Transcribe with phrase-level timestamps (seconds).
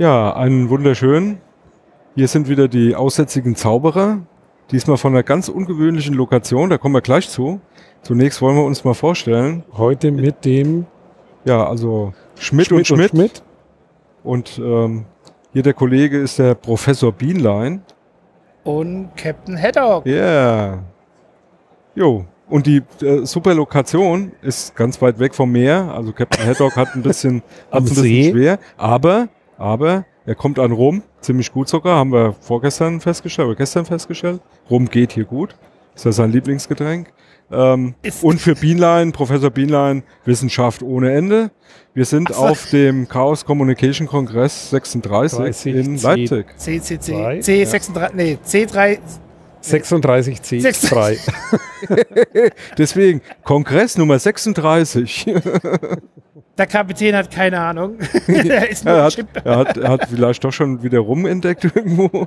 [0.00, 1.42] Ja, einen wunderschönen.
[2.14, 4.20] Hier sind wieder die aussätzigen Zauberer.
[4.70, 7.60] Diesmal von einer ganz ungewöhnlichen Lokation, da kommen wir gleich zu.
[8.00, 9.62] Zunächst wollen wir uns mal vorstellen.
[9.76, 10.86] Heute mit dem
[11.44, 13.10] Ja, also Schmidt, und Schmidt.
[13.10, 13.42] Schmidt.
[14.24, 15.04] Und ähm,
[15.52, 17.82] hier der Kollege ist der Professor Bienlein.
[18.64, 20.06] Und Captain Haddock.
[20.06, 20.14] Ja.
[20.14, 20.84] Yeah.
[21.94, 22.24] Jo.
[22.48, 25.92] Und die äh, super Lokation ist ganz weit weg vom Meer.
[25.94, 28.58] Also Captain Haddock hat ein bisschen, Am hat's ein bisschen schwer.
[28.78, 29.28] Aber,
[29.60, 31.02] aber er kommt an Rum.
[31.20, 31.98] Ziemlich gut sogar.
[31.98, 34.40] Haben wir vorgestern festgestellt, oder gestern festgestellt.
[34.70, 35.54] Rum geht hier gut.
[35.94, 37.12] Ist ja sein Lieblingsgetränk.
[37.52, 41.50] Ähm, und für Bienlein, Professor Bienlein, Wissenschaft ohne Ende.
[41.94, 42.36] Wir sind so.
[42.36, 46.06] auf dem Chaos Communication Kongress 36 30 in C.
[46.06, 46.46] Leipzig.
[46.56, 47.00] CCC.
[47.00, 47.38] Zwei.
[47.40, 48.10] C36.
[48.14, 48.98] Nee, C3.
[49.62, 51.18] 36C Sechs- 3.
[52.78, 55.26] Deswegen, Kongress Nummer 36.
[56.60, 57.96] Der Kapitän hat keine Ahnung.
[58.26, 59.28] er ist nur er, hat, Chip.
[59.42, 62.26] er, hat, er hat vielleicht doch schon wieder rumentdeckt irgendwo.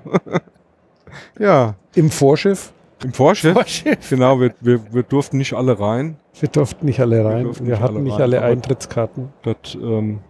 [1.40, 2.74] ja, Im Vorschiff.
[3.04, 3.54] im Vorschiff.
[3.54, 4.10] Vorschiff.
[4.10, 6.18] Genau, wir, wir, wir durften nicht alle rein.
[6.40, 7.46] Wir durften nicht alle rein.
[7.46, 9.30] Wir nicht hatten alle nicht rein, alle Eintrittskarten.
[9.44, 10.22] Das ähm,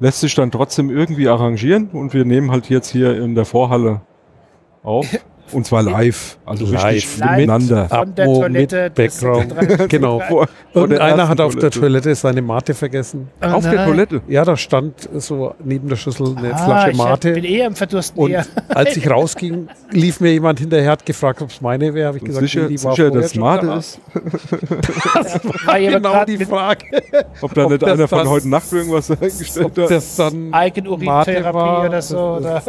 [0.00, 4.00] lässt sich dann trotzdem irgendwie arrangieren und wir nehmen halt jetzt hier in der Vorhalle
[4.82, 5.06] auf.
[5.50, 6.84] Und zwar live, also Live.
[6.86, 7.30] richtig Live.
[7.36, 7.88] miteinander.
[7.88, 9.50] Von der Toilette mit Background.
[9.50, 9.88] 36.
[9.88, 10.18] genau.
[10.20, 12.14] Der Irgendeiner ersten hat auf der Toilette.
[12.14, 13.28] Seine Mate vergessen.
[13.42, 13.88] Oh Auf der nein.
[13.88, 14.22] Toilette.
[14.28, 17.28] Ja, da stand so neben der Schüssel eine Ah, Flasche ich bin Mate.
[17.40, 18.18] eher im Verdursten.
[18.18, 18.46] Und eher.
[18.68, 22.06] als ich rausging, lief mir jemand hinterher, hat gefragt, ob es meine wäre.
[22.08, 24.00] Habe ich Und gesagt, sicher, nee, die war sicher dass Mate ist.
[25.66, 26.84] War jemand Genau die Frage.
[27.42, 29.90] Ob da nicht das einer von das- heute Nacht irgendwas eingestellt Ob hat.
[29.90, 32.18] das dann Mate Eigenurintherapie war, oder so.
[32.18, 32.62] Oder?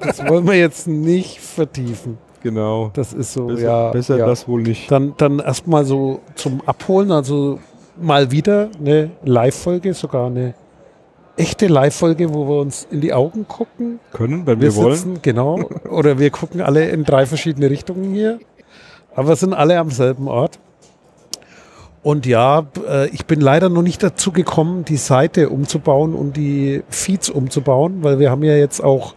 [0.00, 2.18] Das wollen wir jetzt nicht vertiefen.
[2.44, 2.90] Genau.
[2.92, 3.90] Das ist so, Besser, ja.
[3.90, 4.26] besser ja.
[4.26, 4.90] das wohl nicht.
[4.90, 7.58] Dann, dann erstmal so zum Abholen, also
[7.98, 10.52] mal wieder eine Live-Folge, sogar eine
[11.38, 13.98] echte Live-Folge, wo wir uns in die Augen gucken.
[14.12, 14.94] Können, wenn Wir wir, wollen.
[14.94, 18.38] sitzen, genau, oder wir gucken alle in drei verschiedene Richtungen hier,
[19.16, 20.58] aber sind alle am selben Ort.
[22.02, 26.82] Und ja, äh, ich bin leider noch nicht dazu gekommen, die Seite umzubauen und die
[26.90, 29.14] Feeds umzubauen, weil wir haben ja jetzt auch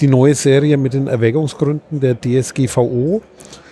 [0.00, 3.22] die neue Serie mit den Erwägungsgründen der DSGVO.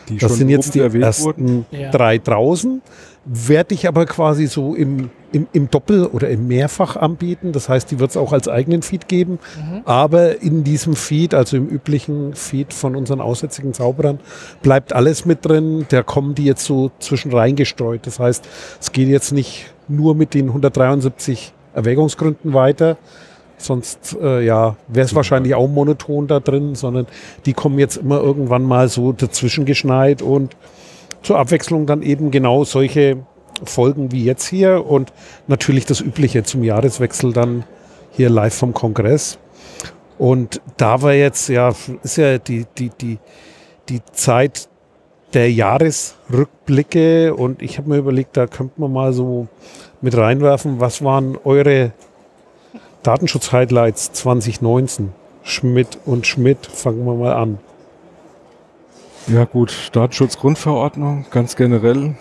[0.09, 1.67] Die Das schon sind jetzt die erwähnt ersten wurden.
[1.93, 2.83] Drei draußen.
[3.25, 7.53] Werde ich aber quasi so im, im, im Doppel- oder im Mehrfach anbieten.
[7.53, 9.39] Das heißt, die wird es auch als eigenen Feed geben.
[9.85, 14.19] Aber in diesem Feed, also im üblichen Feed von unseren aussätzigen Zauberern,
[14.63, 15.87] bleibt alles mit drin.
[15.91, 18.07] Da kommen die jetzt so zwischen reingestreut.
[18.07, 18.45] Das heißt,
[18.81, 22.97] es geht jetzt nicht nur mit den 173 Erwägungsgründen weiter,
[23.61, 27.07] Sonst äh, ja, wäre es wahrscheinlich auch monoton da drin, sondern
[27.45, 30.57] die kommen jetzt immer irgendwann mal so dazwischen geschneit und
[31.23, 33.19] zur Abwechslung dann eben genau solche
[33.65, 35.13] Folgen wie jetzt hier und
[35.47, 37.65] natürlich das Übliche zum Jahreswechsel dann
[38.13, 39.39] hier live vom Kongress.
[40.17, 41.73] Und da war jetzt, ja,
[42.03, 43.19] ist ja die, die, die,
[43.89, 44.69] die Zeit
[45.35, 49.49] der Jahresrückblicke und ich habe mir überlegt, da könnte man mal so
[50.01, 51.93] mit reinwerfen, was waren eure
[53.03, 55.13] Datenschutz-Highlights 2019?
[55.43, 57.59] Schmidt und Schmidt, fangen wir mal an.
[59.27, 62.15] Ja gut, Datenschutzgrundverordnung, ganz generell.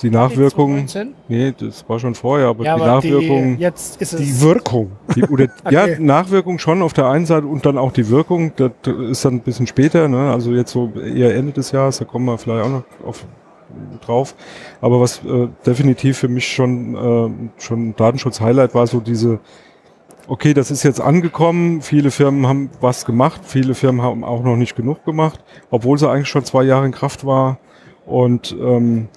[0.00, 1.14] Die Nachwirkungen, 2019?
[1.26, 4.20] nee, das war schon vorher, aber Ja, die aber Nachwirkungen, die, jetzt ist es.
[4.20, 4.92] Die Wirkung.
[5.16, 5.96] die, oder, ja, Okay.
[5.98, 8.70] Nachwirkung schon auf der einen Seite und dann auch die Wirkung, das
[9.10, 10.30] ist dann ein bisschen später, ne?
[10.32, 13.26] also jetzt so eher Ende des Jahres, da kommen wir vielleicht auch noch auf,
[14.04, 14.34] drauf.
[14.80, 19.40] Aber was äh, definitiv für mich schon, äh, schon Datenschutz-Highlight war, so diese,
[20.26, 24.56] okay, das ist jetzt angekommen, viele Firmen haben was gemacht, viele Firmen haben auch noch
[24.56, 27.58] nicht genug gemacht, obwohl sie eigentlich schon zwei Jahre in Kraft war
[28.06, 29.08] und ähm,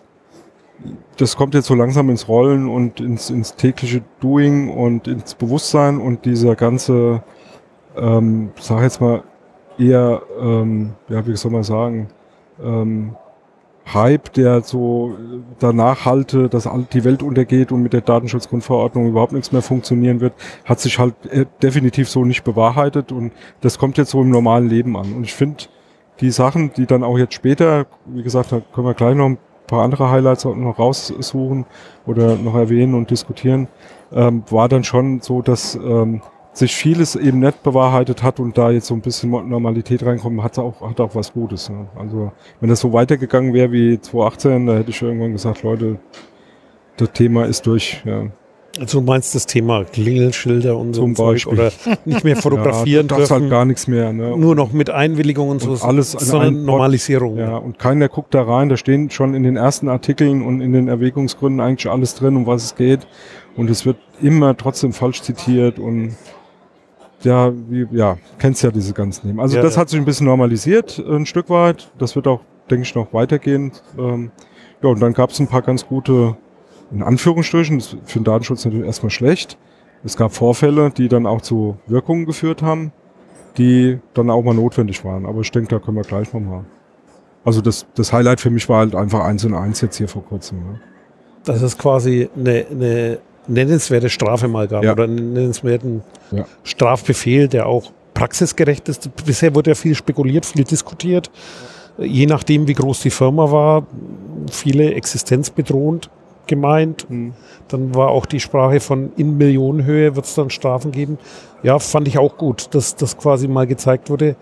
[1.18, 6.00] das kommt jetzt so langsam ins Rollen und ins, ins tägliche Doing und ins Bewusstsein
[6.00, 7.24] und dieser ganze,
[7.96, 9.24] ähm, sag jetzt mal,
[9.78, 12.08] eher, ähm, ja, wie soll man sagen,
[12.64, 13.16] ähm,
[13.94, 15.16] Hype, der so
[15.60, 20.34] danach halte, dass die Welt untergeht und mit der Datenschutzgrundverordnung überhaupt nichts mehr funktionieren wird,
[20.66, 24.70] hat sich halt äh, definitiv so nicht bewahrheitet und das kommt jetzt so im normalen
[24.70, 25.14] Leben an.
[25.14, 25.66] Und ich finde,
[26.20, 29.38] die Sachen, die dann auch jetzt später, wie gesagt, da können wir gleich noch ein
[29.68, 31.66] paar andere Highlights noch raussuchen
[32.06, 33.68] oder noch erwähnen und diskutieren,
[34.12, 36.22] ähm, war dann schon so, dass ähm,
[36.54, 40.60] sich vieles eben nicht bewahrheitet hat und da jetzt so ein bisschen Normalität reinkommt, hat
[40.60, 41.70] auch, hat auch was Gutes.
[41.70, 41.88] Ne?
[41.98, 46.00] Also wenn das so weitergegangen wäre wie 2018, da hätte ich irgendwann gesagt, Leute,
[46.98, 48.02] das Thema ist durch.
[48.06, 48.28] Ja.
[48.80, 51.54] Also du meinst das Thema Klingelschilder und so Zum Beispiel.
[51.54, 51.72] oder
[52.06, 54.14] nicht mehr fotografieren ja, das dürfen, halt gar nichts mehr.
[54.14, 54.38] Ne?
[54.38, 56.66] nur noch mit Einwilligung und so, Und alles an sondern.
[56.66, 57.38] Normalisierung.
[57.38, 58.70] Ja, und keiner guckt da rein.
[58.70, 62.46] Da stehen schon in den ersten Artikeln und in den Erwägungsgründen eigentlich alles drin, um
[62.46, 63.08] was es geht.
[63.58, 66.16] Und es wird immer trotzdem falsch zitiert und
[67.24, 69.40] ja, wie, ja, kennst ja diese ganzen Themen.
[69.40, 69.82] Also Ja, das ja.
[69.82, 71.92] hat sich ein bisschen normalisiert, ein Stück weit.
[71.98, 73.72] Das wird auch, denke ich, noch weitergehen.
[73.98, 74.32] Ähm,
[74.82, 76.36] ja, und dann gab es ein paar ganz gute,
[76.92, 79.58] in Anführungsstrichen, das ist für den Datenschutz natürlich erstmal schlecht.
[80.04, 82.92] Es gab Vorfälle, die dann auch zu Wirkungen geführt haben,
[83.58, 85.26] die dann auch mal notwendig waren.
[85.26, 86.66] Aber ich denke, da können wir gleich nochmal.
[87.44, 90.24] Also das, das Highlight für mich war halt einfach eins und eins jetzt hier vor
[90.24, 90.60] kurzem.
[90.60, 90.82] Ne?
[91.44, 94.92] Dass es quasi eine, eine nennenswerte Strafe mal gab Ja.
[94.94, 96.46] oder einen nennenswerten Ja.
[96.64, 99.10] Strafbefehl, der auch praxisgerecht ist.
[99.26, 101.32] Bisher wurde ja viel spekuliert, viel diskutiert.
[101.98, 103.86] Je nachdem, wie groß die Firma war,
[104.50, 106.10] viele existenzbedrohend
[106.48, 107.06] gemeint.
[107.70, 111.18] Dann war auch die Sprache von in Millionenhöhe wird es dann Strafen geben.
[111.64, 114.36] Ja, fand ich auch gut, dass das quasi mal gezeigt wurde.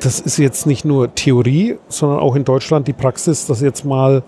[0.00, 4.22] Das ist jetzt nicht nur Theorie, sondern auch in Deutschland die Praxis, dass jetzt mal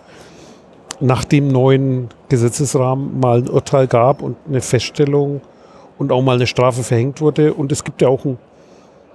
[1.00, 5.40] nach dem neuen Gesetzesrahmen mal ein Urteil gab und eine Feststellung
[5.98, 7.54] und auch mal eine Strafe verhängt wurde.
[7.54, 8.38] Und es gibt ja auch einen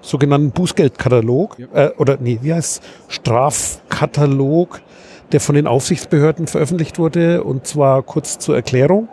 [0.01, 3.15] sogenannten Bußgeldkatalog, äh, oder nee, wie heißt es?
[3.15, 4.81] Strafkatalog,
[5.31, 7.43] der von den Aufsichtsbehörden veröffentlicht wurde.
[7.43, 9.07] Und zwar kurz zur Erklärung.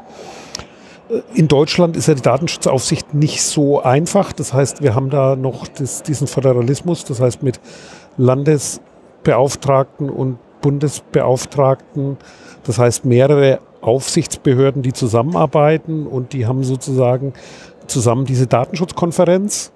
[1.09, 4.33] Äh, In Deutschland ist ja die Datenschutzaufsicht nicht so einfach.
[4.33, 7.61] Das heißt, wir haben da noch das, diesen Föderalismus, das heißt mit
[8.17, 12.19] Landesbeauftragten und Bundesbeauftragten.
[12.71, 17.33] Das heißt mehrere Aufsichtsbehörden, die zusammenarbeiten und die haben sozusagen
[17.89, 19.73] zusammen diese Datenschutzkonferenz.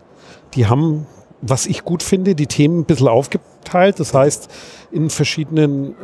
[0.55, 1.08] Die haben,
[1.43, 3.99] was ich gut finde, die Themen ein bisschen aufgeteilt.
[3.99, 4.49] Das heißt,
[4.93, 5.96] in verschiedenen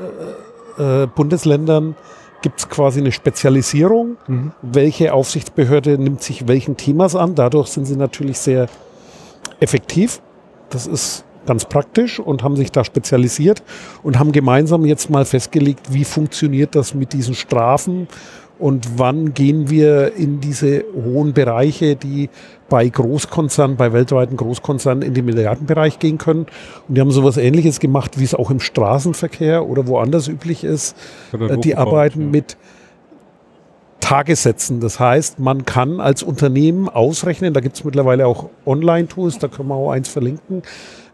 [0.81, 1.95] äh, äh, Bundesländern
[2.43, 4.17] gibt es quasi eine Spezialisierung.
[4.61, 7.37] Welche Aufsichtsbehörde nimmt sich welchen Themas an?
[7.37, 8.67] Dadurch sind sie natürlich sehr
[9.61, 10.21] effektiv.
[10.71, 13.65] Das ist ganz praktisch und haben sich da spezialisiert
[14.05, 18.07] und haben gemeinsam jetzt mal festgelegt, wie funktioniert das mit diesen Strafen
[18.61, 22.31] und wann gehen wir in diese hohen Bereiche, die
[22.69, 26.47] bei Großkonzernen, bei weltweiten Großkonzernen in den Milliardenbereich gehen können.
[26.87, 30.95] Und die haben sowas ähnliches gemacht, wie es auch im Straßenverkehr oder woanders üblich ist.
[31.65, 32.27] Die arbeiten ja.
[32.29, 32.57] mit
[33.99, 34.81] Tagessätzen.
[34.81, 39.69] Das heißt, man kann als Unternehmen ausrechnen, da gibt es mittlerweile auch Online-Tools, da können
[39.69, 40.63] wir auch eins verlinken,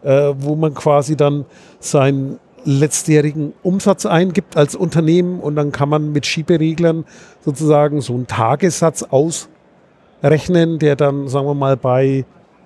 [0.07, 1.45] äh, wo man quasi dann
[1.81, 7.03] seinen letztjährigen Umsatz eingibt als Unternehmen und dann kann man mit Schiebereglern
[7.43, 12.23] sozusagen so einen Tagessatz ausrechnen, der dann, sagen wir mal, bei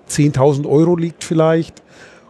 [0.08, 1.82] 10.000 Euro liegt vielleicht.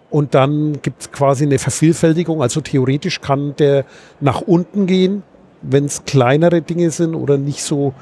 [0.09, 2.43] Und dann gibt es quasi eine Vervielfältigung.
[2.43, 3.85] Also theoretisch kann der
[4.21, 5.23] nach unten gehen,
[5.63, 7.93] wenn es kleinere Dinge sind oder nicht so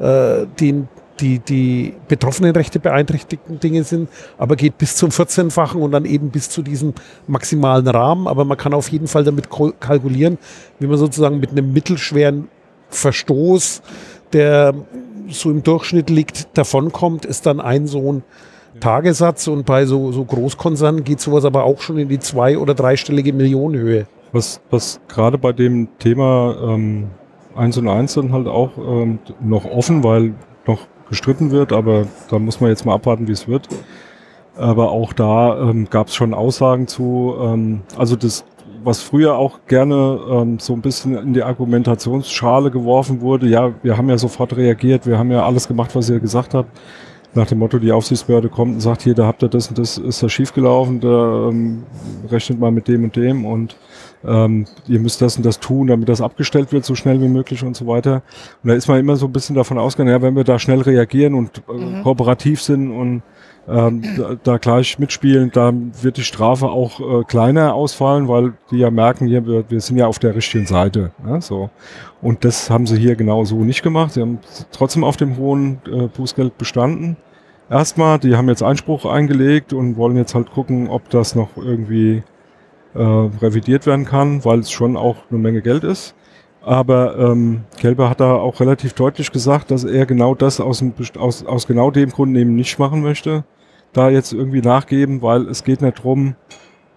[0.00, 0.88] äh, den,
[1.20, 6.30] die, die betroffenen Rechte beeinträchtigten Dinge sind, aber geht bis zum 14-fachen und dann eben
[6.30, 6.94] bis zu diesem
[7.26, 8.26] maximalen Rahmen.
[8.26, 10.38] Aber man kann auf jeden Fall damit kal- kalkulieren,
[10.78, 12.48] wie man sozusagen mit einem mittelschweren
[12.90, 13.82] Verstoß,
[14.32, 14.74] der
[15.28, 18.22] so im Durchschnitt liegt, davonkommt, ist dann ein so ein
[18.80, 22.74] Tagessatz und bei so, so Großkonzernen geht sowas aber auch schon in die zwei- oder
[22.74, 24.06] dreistellige Millionenhöhe.
[24.32, 27.08] Was, was gerade bei dem Thema ähm,
[27.56, 30.34] 1 und 1 dann halt auch ähm, noch offen, weil
[30.66, 33.68] noch gestritten wird, aber da muss man jetzt mal abwarten, wie es wird.
[34.56, 38.44] Aber auch da ähm, gab es schon Aussagen zu, ähm, also das,
[38.82, 43.96] was früher auch gerne ähm, so ein bisschen in die Argumentationsschale geworfen wurde, ja, wir
[43.96, 46.70] haben ja sofort reagiert, wir haben ja alles gemacht, was ihr gesagt habt.
[47.34, 49.98] Nach dem Motto, die Aufsichtsbehörde kommt und sagt, hier, da habt ihr das und das,
[49.98, 51.84] ist da schiefgelaufen, da ähm,
[52.30, 53.76] rechnet mal mit dem und dem und
[54.26, 57.62] ähm, ihr müsst das und das tun, damit das abgestellt wird, so schnell wie möglich
[57.62, 58.22] und so weiter.
[58.62, 60.80] Und da ist man immer so ein bisschen davon ausgegangen, ja, wenn wir da schnell
[60.80, 63.22] reagieren und äh, kooperativ sind und
[63.68, 68.78] ähm, da, da gleich mitspielen, dann wird die Strafe auch äh, kleiner ausfallen, weil die
[68.78, 71.12] ja merken, hier, wir, wir sind ja auf der richtigen Seite.
[71.26, 71.68] Ja, so.
[72.22, 74.12] Und das haben sie hier genau so nicht gemacht.
[74.12, 74.38] Sie haben
[74.72, 77.16] trotzdem auf dem hohen äh, Bußgeld bestanden.
[77.70, 82.22] Erstmal, die haben jetzt Einspruch eingelegt und wollen jetzt halt gucken, ob das noch irgendwie
[82.98, 86.14] äh, revidiert werden kann, weil es schon auch eine Menge Geld ist.
[86.62, 90.92] Aber ähm, Kelber hat da auch relativ deutlich gesagt, dass er genau das aus, dem,
[91.18, 93.44] aus, aus genau dem Grund eben nicht machen möchte.
[93.92, 96.34] Da jetzt irgendwie nachgeben, weil es geht nicht drum,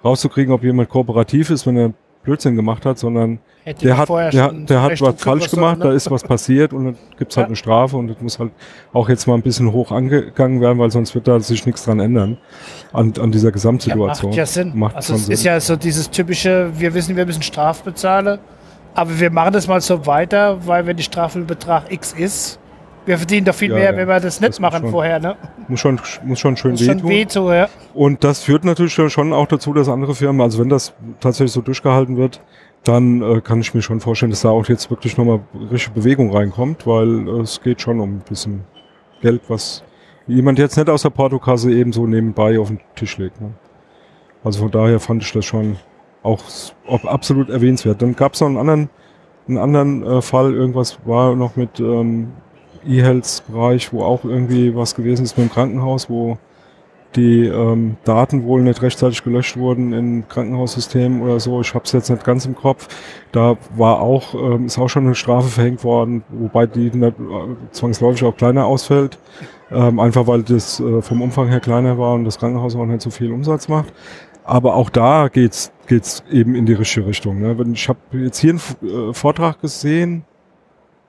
[0.04, 4.52] rauszukriegen, ob jemand kooperativ ist, wenn er Blödsinn gemacht hat, sondern Hätte der hat, der,
[4.54, 5.86] der hat was falsch müssen, gemacht, ne?
[5.86, 7.48] da ist was passiert und dann gibt's halt Ja.
[7.50, 8.52] eine Strafe und das muss halt
[8.94, 12.00] auch jetzt mal ein bisschen hoch angegangen werden, weil sonst wird da sich nichts dran
[12.00, 12.38] ändern
[12.94, 14.30] an, an dieser Ja, Gesamtsituation.
[14.32, 14.72] macht ja Sinn.
[14.76, 15.52] Macht also es ist Sinn.
[15.52, 18.40] ja so dieses typische, wir wissen, wir müssen Straf bezahlen,
[18.94, 22.60] aber wir machen das mal so weiter, weil wenn die Strafbetrag X ist,
[23.06, 23.98] wir verdienen doch viel Ja, mehr, ja.
[23.98, 25.20] wenn wir das nicht Das muss machen schon vorher.
[25.20, 25.36] Ne?
[25.68, 27.10] Muss schon, muss schon schön schon wehtun.
[27.10, 27.68] weh zu, ja.
[27.94, 31.62] Und das führt natürlich schon- auch dazu, dass andere Firmen, also wenn das tatsächlich so
[31.62, 32.42] durchgehalten wird,
[32.84, 35.40] dann äh, kann ich mir schon vorstellen, dass da auch jetzt wirklich nochmal
[35.72, 38.62] richtige Bewegung reinkommt, weil äh, es geht schon um ein bisschen
[39.22, 39.84] Geld, was
[40.26, 43.40] jemand jetzt nicht aus der Portokasse eben so nebenbei auf den Tisch legt.
[43.40, 43.52] Ne?
[44.44, 45.78] Also von daher fand ich das schon
[46.24, 46.40] auch
[47.06, 48.02] absolut erwähnenswert.
[48.02, 48.90] Dann gab es noch einen anderen,
[49.48, 52.32] einen anderen äh, Fall, irgendwas war noch mit ähm,
[52.88, 56.38] E-Health-Bereich, wo auch irgendwie was gewesen ist mit dem Krankenhaus, wo
[57.16, 61.62] die ähm, Daten wohl nicht rechtzeitig gelöscht wurden im Krankenhaussystem oder so.
[61.62, 62.88] Ich habe es jetzt nicht ganz im Kopf.
[63.32, 67.56] Da war auch ähm, ist auch schon eine Strafe verhängt worden, wobei die nicht, äh,
[67.72, 69.18] zwangsläufig auch kleiner ausfällt,
[69.72, 73.02] ähm, einfach weil das äh, vom Umfang her kleiner war und das Krankenhaus auch nicht
[73.02, 73.94] so viel Umsatz macht.
[74.44, 77.42] Aber auch da geht's geht's eben in die richtige Richtung.
[77.42, 77.56] Ne?
[77.74, 80.24] Ich habe jetzt hier einen äh, Vortrag gesehen.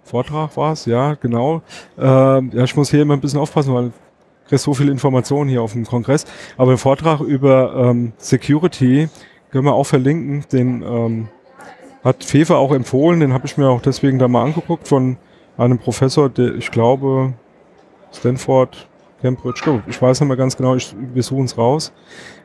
[0.04, 1.62] Vortrag war es, ja, genau.
[1.98, 3.92] Ähm, ja, ich muss hier immer ein bisschen aufpassen, weil
[4.52, 6.26] kriegst so viel Informationen hier auf dem Kongress.
[6.58, 9.08] Aber ein Vortrag über ähm, Security
[9.50, 10.44] können wir auch verlinken.
[10.52, 11.28] Den ähm,
[12.04, 13.20] hat Fefe auch empfohlen.
[13.20, 15.16] Den habe ich mir auch deswegen da mal angeguckt von
[15.56, 17.32] einem Professor, der ich glaube
[18.12, 18.88] Stanford,
[19.22, 20.74] Cambridge, ich weiß nicht mehr ganz genau.
[20.74, 21.92] Ich, wir suchen es raus.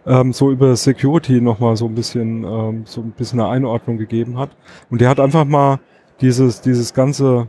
[0.05, 4.37] Ähm, so über Security nochmal so ein bisschen ähm, so ein bisschen eine Einordnung gegeben
[4.37, 4.51] hat.
[4.89, 5.79] Und der hat einfach mal
[6.21, 7.47] dieses dieses ganze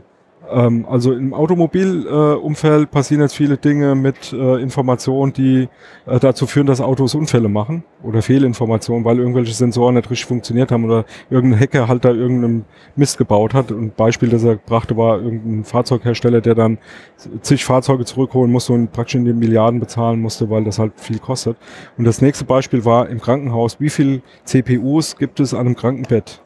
[0.51, 5.69] ähm, also im Automobilumfeld äh, passieren jetzt viele Dinge mit äh, Informationen, die
[6.05, 10.71] äh, dazu führen, dass Autos Unfälle machen oder Fehlinformationen, weil irgendwelche Sensoren nicht richtig funktioniert
[10.71, 13.71] haben oder irgendein Hacker halt da irgendeinen Mist gebaut hat.
[13.71, 16.77] Und ein Beispiel, das er brachte, war irgendein Fahrzeughersteller, der dann
[17.41, 21.19] zig Fahrzeuge zurückholen musste und praktisch in die Milliarden bezahlen musste, weil das halt viel
[21.19, 21.57] kostet.
[21.97, 26.41] Und das nächste Beispiel war im Krankenhaus, wie viel CPUs gibt es an einem Krankenbett?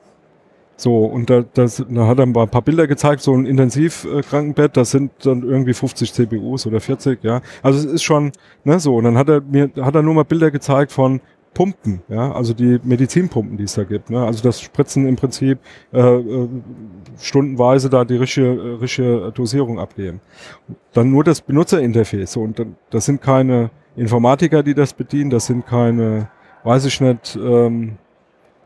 [0.75, 4.91] So, und da, das, da hat er ein paar Bilder gezeigt, so ein Intensivkrankenbett, das
[4.91, 7.41] sind dann irgendwie 50 CPUs oder 40, ja.
[7.61, 8.31] Also es ist schon,
[8.63, 8.95] ne, so.
[8.95, 11.21] Und dann hat er mir, hat er nur mal Bilder gezeigt von
[11.53, 14.25] Pumpen, ja, also die Medizinpumpen, die es da gibt, ne.
[14.25, 15.59] Also das Spritzen im Prinzip
[15.91, 16.49] äh, äh,
[17.19, 20.19] stundenweise da die richtige, äh, richtige Dosierung abgeben.
[20.93, 25.67] Dann nur das Benutzerinterface, so, und das sind keine Informatiker, die das bedienen, das sind
[25.67, 26.29] keine,
[26.63, 27.97] weiß ich nicht, ähm,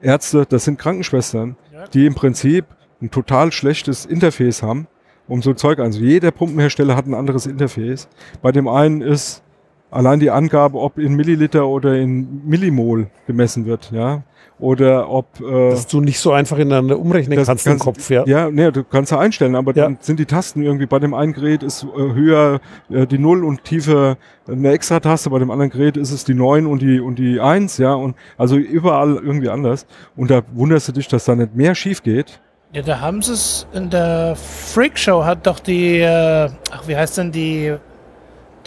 [0.02, 1.56] Ärzte, das sind Krankenschwestern,
[1.94, 2.66] die im Prinzip
[3.02, 4.88] ein total schlechtes Interface haben,
[5.28, 8.08] um so Zeug also Jeder Pumpenhersteller hat ein anderes Interface.
[8.42, 9.44] Bei dem einen ist
[9.92, 14.24] allein die Angabe, ob in Milliliter oder in Millimol gemessen wird, ja,
[14.60, 18.10] oder ob äh, Dass du nicht so einfach ineinander umrechnen das kannst im kannst- Kopf,
[18.10, 18.26] ja.
[18.26, 19.84] ja, nee, du kannst ja einstellen, aber Ja.
[19.84, 23.46] dann sind die Tasten irgendwie bei dem einen Gerät ist äh, höher äh, die 0
[23.46, 24.18] und tiefer
[24.48, 27.40] eine extra Taste, bei dem anderen Gerät ist es die 9 und die und die
[27.40, 29.86] 1, ja, und also überall irgendwie anders.
[30.16, 32.40] Und da wunderst du dich, dass da nicht mehr schief geht.
[32.74, 36.98] Ja, da haben sie es in der Freak Show hat doch die, äh, ach, wie
[36.98, 37.76] heißt denn die,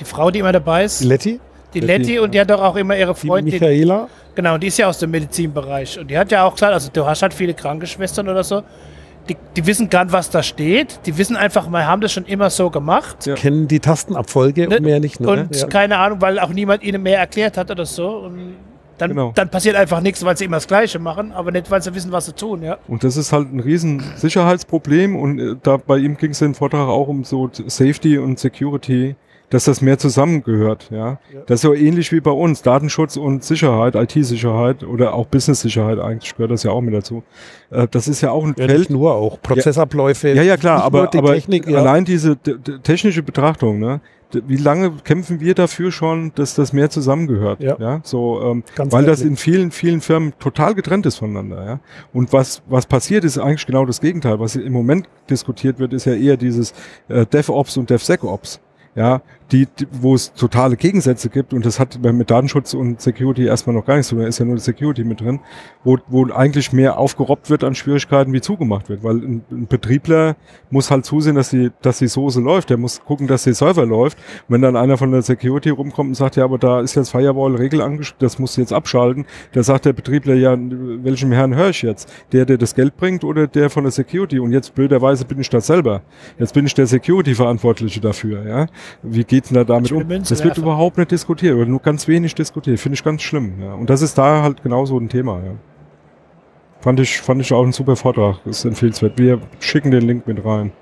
[0.00, 1.02] die Frau, die immer dabei ist?
[1.04, 1.40] Letty,
[1.74, 3.52] Die Letty, Letty und die hat doch auch immer ihre die Freundin.
[3.54, 5.98] Michaela, Genau, und die ist ja aus dem Medizinbereich.
[5.98, 8.62] Und die hat ja auch gesagt, also du hast halt viele Krankenschwestern oder so,
[9.28, 11.00] die, die wissen gar nicht, was da steht.
[11.04, 13.26] Die wissen einfach, wir haben das schon immer so gemacht.
[13.26, 13.34] Ja.
[13.34, 14.76] kennen die Tastenabfolge Ne?
[14.78, 15.20] und mehr nicht.
[15.20, 15.28] Ne?
[15.28, 15.66] Und ja.
[15.66, 18.08] keine Ahnung, weil auch niemand ihnen mehr erklärt hat oder so.
[18.18, 18.54] Und
[18.98, 19.32] dann, Genau.
[19.34, 22.12] dann passiert einfach nichts, weil sie immer das Gleiche machen, aber nicht, weil sie wissen,
[22.12, 22.78] was sie tun, ja.
[22.88, 26.54] Und das ist halt ein riesen Sicherheitsproblem und äh, da bei ihm ging es im
[26.54, 29.16] Vortrag auch um so Safety und Security,
[29.50, 31.18] dass das mehr zusammengehört, ja.
[31.32, 31.40] Ja.
[31.46, 36.34] Das ist so ähnlich wie bei uns, Datenschutz und Sicherheit, IT-Sicherheit oder auch Business-Sicherheit eigentlich
[36.36, 37.24] gehört das ja auch mit dazu.
[37.70, 40.28] Äh, das ist ja auch ein Ja, Feld, nicht nur auch Prozessabläufe.
[40.30, 41.78] Ja, ja, klar, nicht aber, die aber Technik, ja.
[41.78, 44.00] allein diese technische Betrachtung, ne?
[44.46, 47.60] Wie lange kämpfen wir dafür schon, dass das mehr zusammengehört?
[47.60, 48.00] Ja.
[48.04, 49.30] so, ähm, Ganz weil das deutlich.
[49.32, 51.80] in vielen, vielen Firmen total getrennt ist voneinander, ja.
[52.12, 54.38] Und was, was passiert, ist eigentlich genau das Gegenteil.
[54.38, 56.72] Was im Moment diskutiert wird, ist ja eher dieses
[57.08, 58.60] äh, DevOps und DevSecOps.
[58.94, 63.46] Ja, die, die, wo es totale Gegensätze gibt und das hat mit Datenschutz und Security
[63.46, 65.40] erstmal noch gar nichts zu tun, da ist ja nur Security mit drin,
[65.84, 70.36] wo, wo eigentlich mehr aufgerobbt wird an Schwierigkeiten, wie zugemacht wird, weil ein, ein Betriebler
[70.70, 73.86] muss halt zusehen, dass die, dass die Soße läuft, der muss gucken, dass der Server
[73.86, 74.18] läuft.
[74.18, 77.10] Und wenn dann einer von der Security rumkommt und sagt, ja, aber da ist jetzt
[77.10, 81.70] Firewall-Regel angespielt, das musst du jetzt abschalten, da sagt der Betriebler, ja, welchem Herrn höre
[81.70, 82.12] ich jetzt?
[82.32, 84.38] Der, der das Geld bringt oder der von der Security?
[84.38, 86.02] Und jetzt blöderweise bin ich das selber.
[86.38, 88.66] Jetzt bin ich der Security-Verantwortliche dafür, ja.
[89.02, 90.06] Wie geht's denn da damit um?
[90.08, 92.78] Das wird überhaupt nicht diskutiert oder nur ganz wenig diskutiert.
[92.78, 93.74] Finde ich ganz schlimm, ja.
[93.74, 95.52] Und das ist da halt genauso ein Thema, ja.
[96.80, 98.38] Fand ich, fand ich auch ein super Vortrag.
[98.46, 99.18] Ist empfehlenswert.
[99.18, 100.72] Wir schicken den Link mit rein.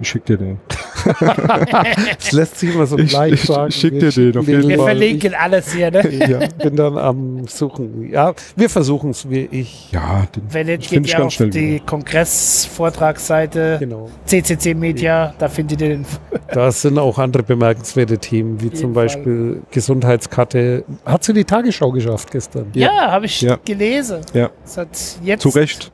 [0.00, 0.58] Ich schick dir den.
[2.18, 3.70] Das lässt sich immer so Ich- leicht ich sagen.
[3.70, 4.86] schick Wir dir den auf jeden Wir Fall.
[4.86, 6.00] verlinken alles hier, ne?
[6.08, 8.10] Ich ja, bin dann am Suchen.
[8.10, 9.90] Ja, wir versuchen es, wie ich.
[9.92, 11.80] Ja, den, Wenn nicht, ich finde geht ihr auf die.
[11.84, 14.08] Kongress-Vortragsseite Genau.
[14.26, 16.06] CCC Media, da findet ihr den.
[16.52, 20.84] Da sind auch andere bemerkenswerte Themen, wie zum Beispiel Gesundheitskarte.
[21.04, 22.66] Hat sie die Tagesschau geschafft gestern?
[22.74, 23.58] Ja, habe ich Ja.
[23.64, 24.20] gelesen.
[24.32, 24.50] Ja.
[24.64, 24.88] Das hat
[25.22, 25.90] jetzt Zu Recht.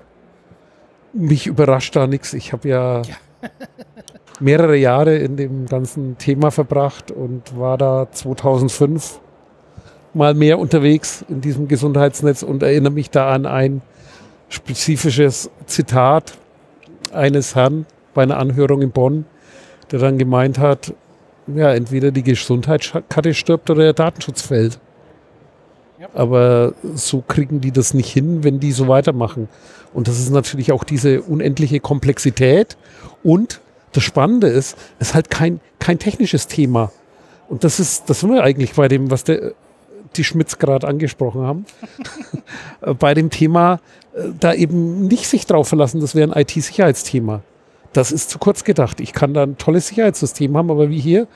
[1.12, 2.34] Mich überrascht da nichts.
[2.34, 3.02] Ich habe ja,
[4.40, 9.20] mehrere Jahre in dem ganzen Thema verbracht und war da 2005
[10.14, 13.82] mal mehr unterwegs in diesem Gesundheitsnetz und erinnere mich da an ein
[14.48, 16.34] spezifisches Zitat
[17.12, 19.24] eines Herrn bei einer Anhörung in Bonn,
[19.92, 20.94] der dann gemeint hat,
[21.46, 24.78] ja, entweder die Gesundheitskarte stirbt oder der Datenschutz fällt.
[25.98, 26.08] Ja.
[26.14, 29.48] Aber so kriegen die das nicht hin, wenn die so weitermachen.
[29.92, 32.76] Und das ist natürlich auch diese unendliche Komplexität.
[33.22, 33.60] Und
[33.92, 36.92] das Spannende ist, es ist halt kein, kein technisches Thema.
[37.48, 39.52] Und das ist, das sind wir eigentlich bei dem, was der,
[40.16, 41.64] die Schmitz gerade angesprochen haben,
[42.98, 43.80] bei dem Thema,
[44.14, 47.42] äh, da eben nicht sich drauf verlassen, das wäre ein IT-Sicherheitsthema.
[47.92, 49.00] Das ist zu kurz gedacht.
[49.00, 51.26] Ich kann da ein tolles Sicherheitssystem haben, aber wie hier,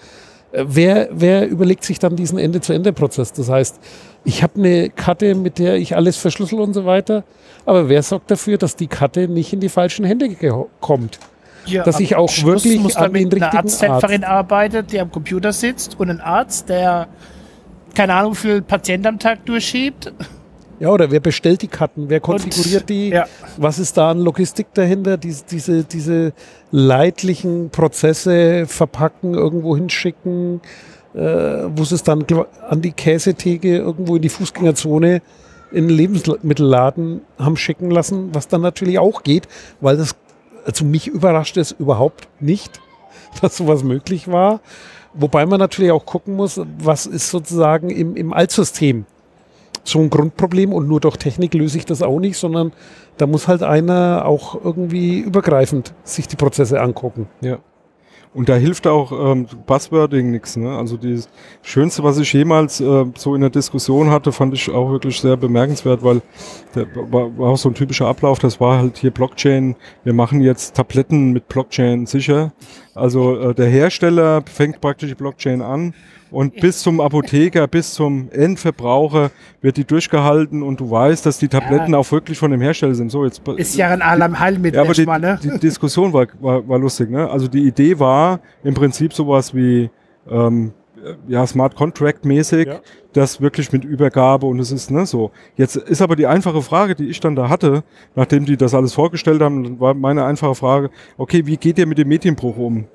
[0.52, 3.32] äh, wer, wer überlegt sich dann diesen Ende-zu-Ende-Prozess?
[3.32, 3.80] Das heißt,
[4.25, 7.25] ich habe eine Karte, mit der ich alles verschlüssel und so weiter,
[7.66, 10.30] aber wer sorgt dafür, dass die Karte nicht in die falschen Hände
[10.80, 11.18] kommt?
[11.66, 14.33] Ja, dass ich auch Schluss wirklich muss an den richtigen eine Arzthelferin Arzt.
[14.33, 17.09] arbeitet, die am Computer sitzt und ein Arzt, der
[17.94, 20.12] keine Ahnung, wie viele Patienten am Tag durchschiebt.
[20.80, 22.09] Ja, oder wer bestellt die Karten?
[22.09, 23.09] Wer konfiguriert Und, die?
[23.11, 23.26] Ja.
[23.56, 25.16] Was ist da an Logistik dahinter?
[25.16, 26.33] Diese, diese, diese
[26.73, 30.61] leidlichen Prozesse verpacken, irgendwo hinschicken,
[31.14, 32.25] äh, muss es dann
[32.68, 35.23] an die Käsetheke irgendwo in die Fußgängerzone
[35.71, 39.49] in den Lebensmittelladen haben schicken lassen, was dann natürlich auch geht,
[39.80, 40.14] weil das,
[40.64, 42.80] also mich überrascht es überhaupt nicht,
[43.40, 44.61] dass sowas möglich war.
[45.14, 49.06] Wobei man natürlich auch gucken muss, was ist sozusagen im, im Altsystem
[49.85, 52.73] so ein Grundproblem und nur durch Technik löse ich das auch nicht, sondern
[53.18, 57.28] da muss halt einer auch irgendwie übergreifend sich die Prozesse angucken.
[57.42, 57.59] Ja.
[58.34, 60.56] Und da hilft auch ähm, Buzzwording nichts.
[60.56, 60.76] Ne?
[60.76, 61.28] Also das
[61.62, 65.36] Schönste, was ich jemals äh, so in der Diskussion hatte, fand ich auch wirklich sehr
[65.36, 66.20] bemerkenswert, weil
[66.74, 68.40] der war, war auch so ein typischer Ablauf.
[68.40, 69.76] Das war halt hier Blockchain.
[70.02, 72.52] Wir machen jetzt Tabletten mit Blockchain sicher.
[72.94, 75.94] Also äh, der Hersteller fängt praktisch die Blockchain an
[76.35, 81.49] und bis zum Apotheker, bis zum Endverbraucher wird die durchgehalten und du weißt, dass die
[81.49, 81.99] Tabletten ja.
[81.99, 83.11] auch wirklich von dem Hersteller sind.
[83.11, 84.77] So, jetzt ist ja ein Alarmheilmittel.
[84.77, 85.38] Ja, aber die, ne?
[85.42, 87.11] die Diskussion war, war, war lustig.
[87.11, 87.31] Ne?
[87.31, 89.90] Also die Idee war im Prinzip sowas wie
[90.29, 90.73] ähm,
[91.29, 92.81] ja, Smart Contract mäßig, ja.
[93.12, 95.31] das wirklich mit Übergabe und es ist ne, so.
[95.57, 98.92] Jetzt ist aber die einfache Frage, die ich dann da hatte, nachdem die das alles
[98.92, 102.87] vorgestellt haben, war meine einfache Frage, okay, wie geht ihr mit dem Medienbruch um?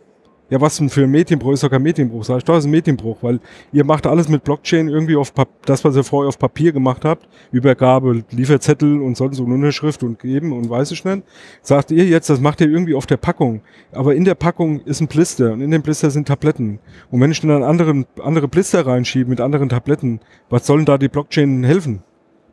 [0.50, 1.54] Ja, was denn für ein Medienbruch?
[1.54, 2.24] Ist doch kein Medienbruch.
[2.24, 3.40] Sag ich, doch, ist ein Medienbruch, weil
[3.72, 7.06] ihr macht alles mit Blockchain irgendwie auf Pap das, was ihr vorher auf Papier gemacht
[7.06, 11.24] habt, Übergabe, Lieferzettel und sonst so eine Unterschrift und geben und weiß ich nicht.
[11.62, 13.62] Sagt ihr jetzt, das macht ihr irgendwie auf der Packung.
[13.92, 16.80] Aber in der Packung ist ein Blister und in dem Blister sind Tabletten.
[17.12, 21.10] Und wenn ich dann anderen, andere Blister reinschiebe mit anderen Tabletten, was sollen da die
[21.10, 22.02] Blockchain helfen?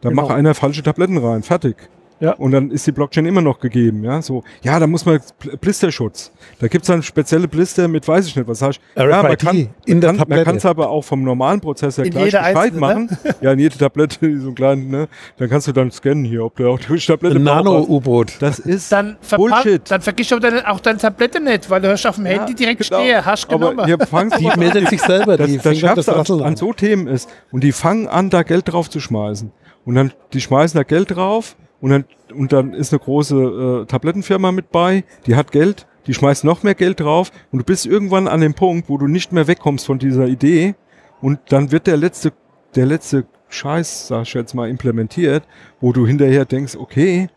[0.03, 0.23] Da genau.
[0.23, 1.43] macht einer falsche Tabletten rein.
[1.43, 1.77] Fertig.
[2.19, 2.33] Ja.
[2.33, 4.23] Und dann ist die Blockchain immer noch gegeben, ja.
[4.23, 5.21] So, ja, da muss man
[5.61, 6.33] Blisterschutz.
[6.61, 8.81] Da gibt's dann spezielle Blister mit, weiß ich nicht, was heißt.
[8.97, 12.33] Ja, man kann in man kann, man kann's aber auch vom normalen Prozess her gleich
[12.33, 12.81] Bescheid ne?
[12.81, 13.19] machen.
[13.23, 13.35] Ne?
[13.43, 15.09] Ja, in jede Tablette, so ein kleinen, ne?
[15.37, 18.37] Dann kannst du dann scannen hier, ob du auch die Tablette Nano-U-Boot.
[18.41, 19.83] Das ist dann Bullshit.
[19.91, 22.57] Dann vergisst du deine, auch deine Tablette nicht, weil du hörst auf dem Handy ja,
[22.57, 23.01] direkt genau.
[23.01, 23.81] stehen, hast genommen.
[23.81, 27.29] Aber hier die meldet sich selber, das, die das Schärfste an, an so Themen ist.
[27.53, 29.53] Und die fangen an, da Geld drauf zu schmeißen.
[29.85, 33.87] Und dann, die schmeißen da Geld drauf und dann, und dann ist eine große äh,
[33.87, 37.87] Tablettenfirma mit bei, die hat Geld, die schmeißt noch mehr Geld drauf und du bist
[37.87, 40.75] irgendwann an dem Punkt, wo du nicht mehr wegkommst von dieser Idee
[41.21, 42.33] und dann wird der letzte,
[42.75, 45.45] der letzte Scheiß, sag ich jetzt mal, implementiert,
[45.81, 47.29] wo du hinterher denkst, okay,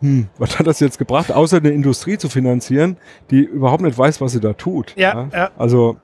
[0.00, 2.96] hm, was hat das jetzt gebracht, außer eine Industrie zu finanzieren,
[3.30, 4.94] die überhaupt nicht weiß, was sie da tut.
[4.96, 5.28] Ja, ja.
[5.32, 5.50] ja.
[5.56, 5.96] Also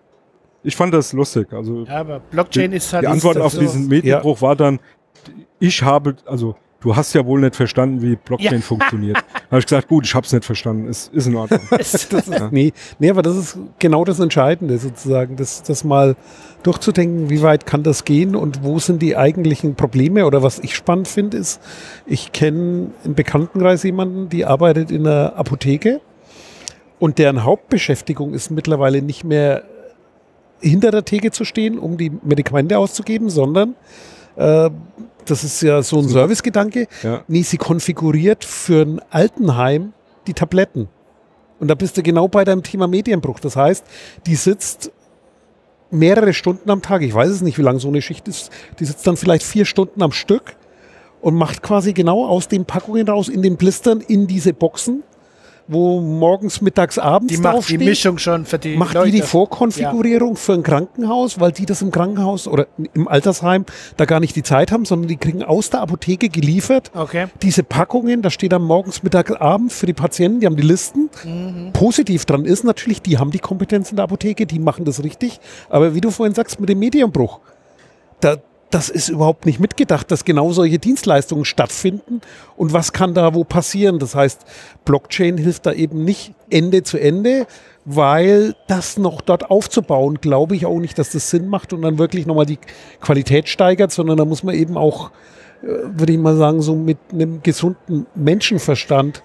[0.62, 1.52] ich fand das lustig.
[1.52, 3.04] Also ja, aber Blockchain die, ist halt.
[3.04, 4.42] Die Antwort auf so diesen Medienbruch ja.
[4.42, 4.78] war dann,
[5.58, 8.60] ich habe, also du hast ja wohl nicht verstanden, wie Blockchain ja.
[8.60, 9.18] funktioniert.
[9.50, 11.60] Da habe ich gesagt, gut, ich habe es nicht verstanden, ist, ist in Ordnung.
[11.80, 12.48] ist, ja.
[12.52, 16.14] nee, nee, aber das ist genau das Entscheidende sozusagen, das, das mal
[16.62, 20.76] durchzudenken, wie weit kann das gehen und wo sind die eigentlichen Probleme oder was ich
[20.76, 21.60] spannend finde ist,
[22.06, 26.00] ich kenne im Bekanntenkreis jemanden, die arbeitet in einer Apotheke
[27.00, 29.64] und deren Hauptbeschäftigung ist mittlerweile nicht mehr
[30.60, 33.74] hinter der Theke zu stehen, um die Medikamente auszugeben, sondern
[34.40, 34.70] äh,
[35.26, 36.88] das ist ja so ein Servicegedanke.
[37.02, 37.22] Ja.
[37.28, 39.92] Nee, sie konfiguriert für ein Altenheim
[40.26, 40.88] die Tabletten.
[41.60, 43.38] Und da bist du genau bei deinem Thema Medienbruch.
[43.38, 43.84] Das heißt,
[44.26, 44.90] die sitzt
[45.90, 47.02] mehrere Stunden am Tag.
[47.02, 48.50] Ich weiß es nicht, wie lange so eine Schicht ist.
[48.78, 50.56] Die sitzt dann vielleicht vier Stunden am Stück
[51.20, 55.02] und macht quasi genau aus den Packungen raus, in den Blistern, in diese Boxen,
[55.72, 57.78] wo morgens, mittags, abends Die macht die?
[57.78, 59.10] Mischung schon für die Macht Leute.
[59.10, 63.64] die die Vorkonfigurierung für ein Krankenhaus, weil die das im Krankenhaus oder im Altersheim
[63.96, 67.26] da gar nicht die Zeit haben, sondern die kriegen aus der Apotheke geliefert Okay.
[67.42, 71.08] diese Packungen, da steht dann morgens, mittags, abends für die Patienten, die haben die Listen.
[71.72, 75.40] Positiv dran ist natürlich, die haben die Kompetenz in der Apotheke, die machen das richtig.
[75.68, 77.40] Aber wie du vorhin sagst, mit dem Medienbruch,
[78.20, 78.36] da,
[78.70, 82.20] das ist überhaupt nicht mitgedacht, dass genau solche Dienstleistungen stattfinden
[82.56, 83.98] und was kann da wo passieren.
[83.98, 84.44] Das heißt,
[84.84, 87.46] Blockchain hilft da eben nicht Ende zu Ende,
[87.84, 91.98] weil das noch dort aufzubauen, glaube ich auch nicht, dass das Sinn macht und dann
[91.98, 92.58] wirklich nochmal die
[93.00, 95.10] Qualität steigert, sondern da muss man eben auch,
[95.62, 99.24] äh, würde ich mal sagen, so mit einem gesunden Menschenverstand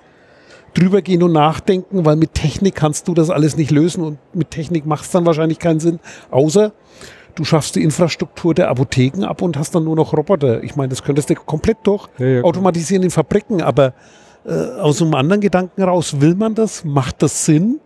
[0.74, 4.52] drüber gehen und nachdenken, weil mit Technik kannst du das alles nicht lösen und mit
[4.52, 6.00] Technik macht es dann wahrscheinlich keinen Sinn,
[6.32, 6.74] außer
[7.36, 10.64] du schaffst die Infrastruktur der Apotheken ab und hast dann nur noch Roboter.
[10.64, 13.94] Ich meine, das könntest du komplett durch Ja, ja, automatisieren in Fabriken, aber
[14.46, 16.84] äh, aus einem anderen Gedanken raus, will man das?
[16.84, 17.80] Macht das Sinn?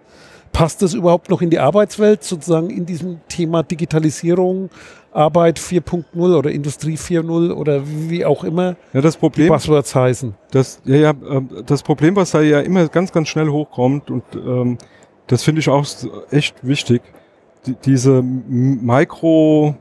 [0.51, 4.69] Passt das überhaupt noch in die Arbeitswelt, sozusagen in diesem Thema Digitalisierung,
[5.11, 10.33] Arbeit 4.0 oder Industrie 4.0 oder wie auch immer Ja, das die Problem, Buzzwords heißen?
[10.51, 14.23] das, ja, ja, ähm, das Problem, was da ja immer ganz, ganz schnell hochkommt und
[14.35, 14.77] ähm,
[15.27, 15.85] das finde ich auch
[16.31, 17.01] echt wichtig,
[17.65, 19.75] die, diese Mikro,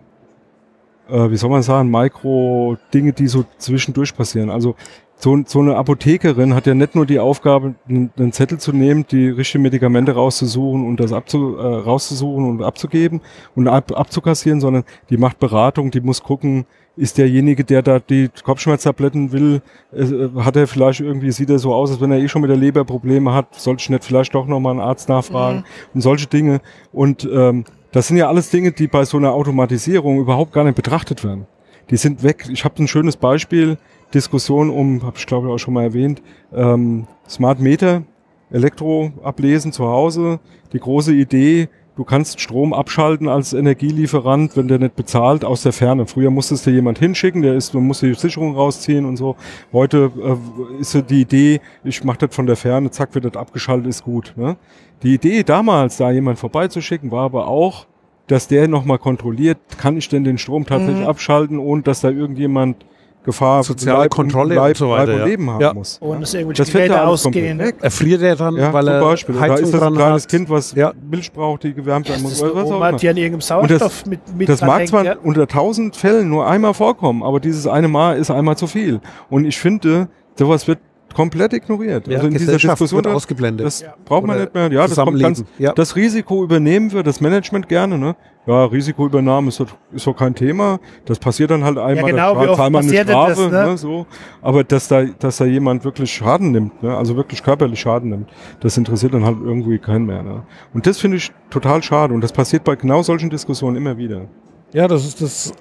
[1.08, 4.50] äh, wie soll man sagen, Mikro-Dinge, die so zwischendurch passieren.
[4.50, 4.74] Also
[5.20, 9.04] so, so eine Apothekerin hat ja nicht nur die Aufgabe, einen, einen Zettel zu nehmen,
[9.11, 13.20] die richtigen Medikamente rauszusuchen und das abzu, äh, rauszusuchen und abzugeben
[13.57, 18.28] und ab, abzukassieren, sondern die macht Beratung, die muss gucken, ist derjenige, der da die
[18.44, 19.61] Kopfschmerztabletten will,
[19.92, 22.50] äh, hat er vielleicht irgendwie, sieht er so aus, als wenn er eh schon mit
[22.50, 26.28] der Leber Probleme hat, sollte ich nicht vielleicht doch nochmal einen Arzt nachfragen und solche
[26.28, 26.61] Dinge.
[26.92, 30.76] Und ähm, das sind ja alles Dinge, die bei so einer Automatisierung überhaupt gar nicht
[30.76, 31.46] betrachtet werden.
[31.90, 32.48] Die sind weg.
[32.52, 33.78] Ich habe ein schönes Beispiel,
[34.14, 38.03] Diskussion um, habe ich glaube ich auch schon mal erwähnt, ähm, Smart Meter,
[38.51, 40.40] Elektro ablesen zu Hause.
[40.73, 45.73] Die große Idee, du kannst Strom abschalten als Energielieferant, wenn der nicht bezahlt, aus der
[45.73, 46.07] Ferne.
[46.07, 49.37] Früher musstest du jemand hinschicken, der ist, man musste die Sicherung rausziehen und so.
[49.73, 53.37] Heute äh, ist so die Idee, ich mache das von der Ferne, zack, wird das
[53.37, 54.33] abgeschaltet, ist gut.
[54.37, 54.57] Ne?
[55.03, 57.87] Die Idee damals, da jemand vorbeizuschicken, war aber auch,
[58.27, 62.85] dass der nochmal kontrolliert, kann ich denn den Strom tatsächlich abschalten, ohne dass da irgendjemand
[63.28, 65.24] Gefahr Soziale Leib Kontrolle Leib, und so weiter, Leib und ja.
[65.26, 65.74] Leben haben Ja.
[65.74, 65.98] muss.
[66.00, 67.58] Ohne dass irgendwelche Das fällt Geräte da ausgehen.
[67.58, 67.76] weg.
[67.80, 69.34] Erfriert er dann, Ja, weil zum er Beispiel.
[69.34, 70.30] Da Heizung ist das ein kleines hat?
[70.30, 70.92] Kind, was Ja.
[71.10, 72.32] Milch braucht, die gewärmt werden muss.
[72.32, 72.98] ist oder was auch Oma, immer.
[72.98, 75.16] die an irgendeinem Und das- Sauerstoff mit, mit Das mag zwar ja.
[75.22, 79.00] unter tausend Fällen nur einmal vorkommen, aber dieses eine Mal ist einmal zu viel.
[79.30, 80.78] Und ich finde, sowas wird
[81.14, 82.07] komplett ignoriert.
[82.07, 83.66] Ja, also in dieser Diskussion, wird das, ausgeblendet.
[83.66, 84.73] das braucht man Oder nicht mehr.
[84.73, 85.44] Ja, das kommt ganz.
[85.59, 85.73] Ja.
[85.73, 88.16] das Risiko übernehmen wir, das Management gerne, ne?
[88.47, 90.81] Ja, Risikoübernahme ist doch, ist doch kein Thema.
[91.05, 93.66] Das passiert dann halt einmal, genau, da wie oft zahlt man eine Strafe, das, ne?
[93.66, 93.77] ne?
[93.77, 94.07] so.
[94.40, 96.97] Aber dass da, dass da jemand wirklich Schaden nimmt, ne?
[96.97, 100.23] also wirklich körperlich Schaden nimmt, das interessiert dann halt irgendwie keinen mehr.
[100.23, 100.44] Ne?
[100.73, 102.14] Und das finde ich total schade.
[102.14, 104.29] Und das passiert bei genau solchen Diskussionen immer wieder.
[104.73, 105.53] Ja, das ist das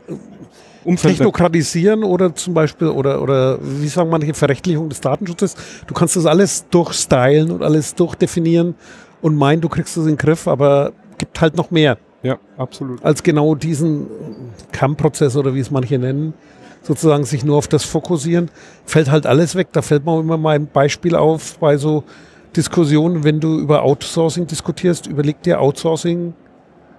[0.87, 5.55] Umfeld Technokratisieren oder zum Beispiel, oder, oder wie sagen manche, Verrechtlichung des Datenschutzes.
[5.85, 8.75] Du kannst das alles durchstylen und alles durchdefinieren
[9.21, 13.03] und meinen, du kriegst es in den Griff, aber gibt halt noch mehr Ja, absolut.
[13.03, 14.07] als genau diesen
[14.71, 16.33] Kernprozess oder wie es manche nennen,
[16.83, 18.49] sozusagen sich nur auf das fokussieren,
[18.85, 19.67] fällt halt alles weg.
[19.73, 22.05] Da fällt mir immer mal ein Beispiel auf bei so
[22.55, 26.33] Diskussionen, wenn du über Outsourcing diskutierst, überleg dir Outsourcing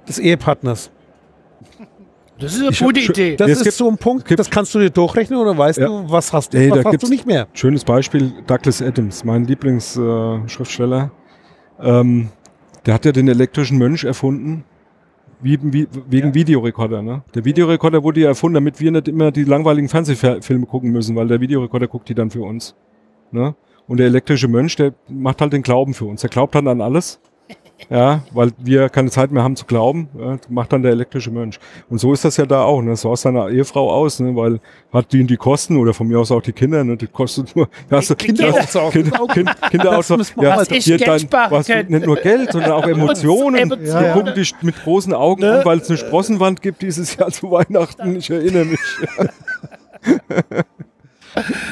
[0.07, 0.91] des Ehepartners.
[2.41, 3.37] Das ist eine Ich gute hab Idee.
[3.37, 5.79] Das Es ist gibt- so ein Punkt, gibt- das kannst du dir durchrechnen oder weißt
[5.79, 5.87] Ja.
[5.89, 7.49] du, was hast du, Ey, was da hast gibt's- du nicht mehr.
[7.53, 11.11] Schönes Beispiel, Douglas Adams, mein Lieblingsschriftsteller.
[11.81, 12.29] Äh, ähm,
[12.87, 14.65] der hat ja den elektrischen Mönch erfunden,
[15.41, 17.03] wie, wie, wegen Videorekorder.
[17.03, 17.23] Ne?
[17.35, 21.29] Der Videorekorder wurde ja erfunden, damit wir nicht immer die langweiligen Fernsehfilme gucken müssen, weil
[21.29, 22.75] der Videorekorder guckt die dann für uns.
[23.31, 23.55] Ne?
[23.87, 26.21] Und der elektrische Mönch, der macht halt den Glauben für uns.
[26.23, 27.21] Der glaubt dann an alles.
[27.91, 31.59] Ja, weil wir keine Zeit mehr haben zu glauben, ja, macht dann der elektrische Mönch.
[31.89, 32.97] Und so ist das ja da auch, ne?
[32.97, 34.35] So aus deiner Ehefrau aus, ne?
[34.35, 34.59] Weil
[34.93, 36.97] hat die die Kosten oder von mir aus auch die Kinder, ne?
[36.97, 41.21] Die kostet nur, ja, hast du Kinder- Kinder, Kinder, Kinder, wir mal- Was ich Geld
[41.23, 43.57] sparen was, nicht nur Geld, sondern auch Emotionen.
[43.57, 43.85] Emotionen.
[43.85, 44.13] Die Ja, ja.
[44.13, 45.61] gucken dich mit großen Augen Ne?
[45.61, 48.17] an, weil es eine Sprossenwand gibt dieses Jahr zu Weihnachten.
[48.17, 48.81] Ich erinnere mich.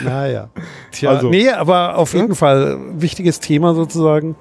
[0.04, 0.48] Naja.
[0.92, 4.36] Tja, Also- nee, aber auf jeden Fall wichtiges Thema sozusagen.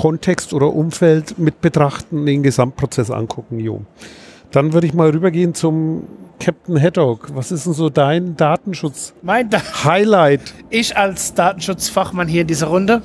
[0.00, 3.82] Kontext oder Umfeld mit betrachten, den Gesamtprozess angucken, jo.
[4.50, 6.04] Dann würde ich mal rübergehen zum
[6.40, 7.28] Captain Haddock.
[7.34, 9.22] Was ist denn so dein Datenschutz-Highlight?
[9.22, 13.02] Mein da ich als Datenschutzfachmann hier in dieser Runde.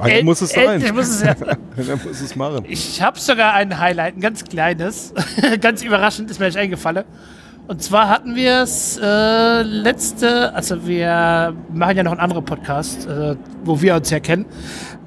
[0.00, 0.68] Einer muss es sein.
[0.68, 1.34] Endlich muss es ja.
[1.76, 2.64] Einer muss es machen.
[2.68, 5.12] Ich habe sogar ein Highlight, ein ganz kleines.
[5.60, 7.04] ganz überraschend ist mir nicht eingefallen.
[7.70, 13.06] Und zwar hatten wir es äh, letzte, also wir machen ja noch einen anderen Podcast,
[13.06, 14.44] äh, wo wir uns ja kennen.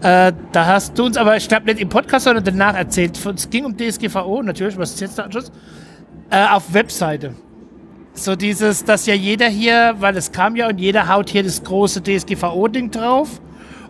[0.01, 3.19] Äh, da hast du uns aber, ich glaube nicht im Podcast, sondern danach erzählt.
[3.35, 5.51] Es ging um DSGVO, natürlich, was ist jetzt der Anschluss?
[6.29, 7.35] Äh, auf Webseite.
[8.13, 11.65] So dieses, dass ja jeder hier, weil es kam ja und jeder haut hier das
[11.65, 13.41] große DSGVO-Ding drauf.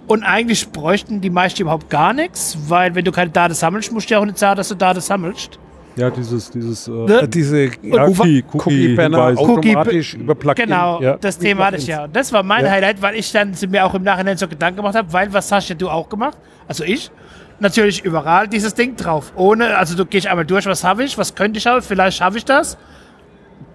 [0.07, 4.09] Und eigentlich bräuchten die meisten überhaupt gar nichts, weil wenn du keine Daten sammelst, musst
[4.09, 5.59] du ja auch nicht sagen, dass du Daten sammelst.
[5.95, 7.27] Ja, dieses, dieses äh, Ne?
[7.27, 9.37] Diese ja, Cookie, Cookie-Banner Hinweis.
[9.37, 10.65] automatisch über Plugin.
[10.65, 11.17] Genau, ja.
[11.17, 12.05] das Thema hatte ich ja.
[12.05, 12.71] Und das war mein Ja.
[12.71, 15.69] Highlight, weil ich dann mir auch im Nachhinein so Gedanken gemacht habe, weil was hast
[15.69, 16.37] ja du auch gemacht?
[16.67, 17.11] Also ich.
[17.59, 19.31] Natürlich überall dieses Ding drauf.
[19.35, 22.37] Ohne, also du gehst einmal durch, was habe ich, was könnte ich haben, vielleicht schaffe
[22.37, 22.77] ich das.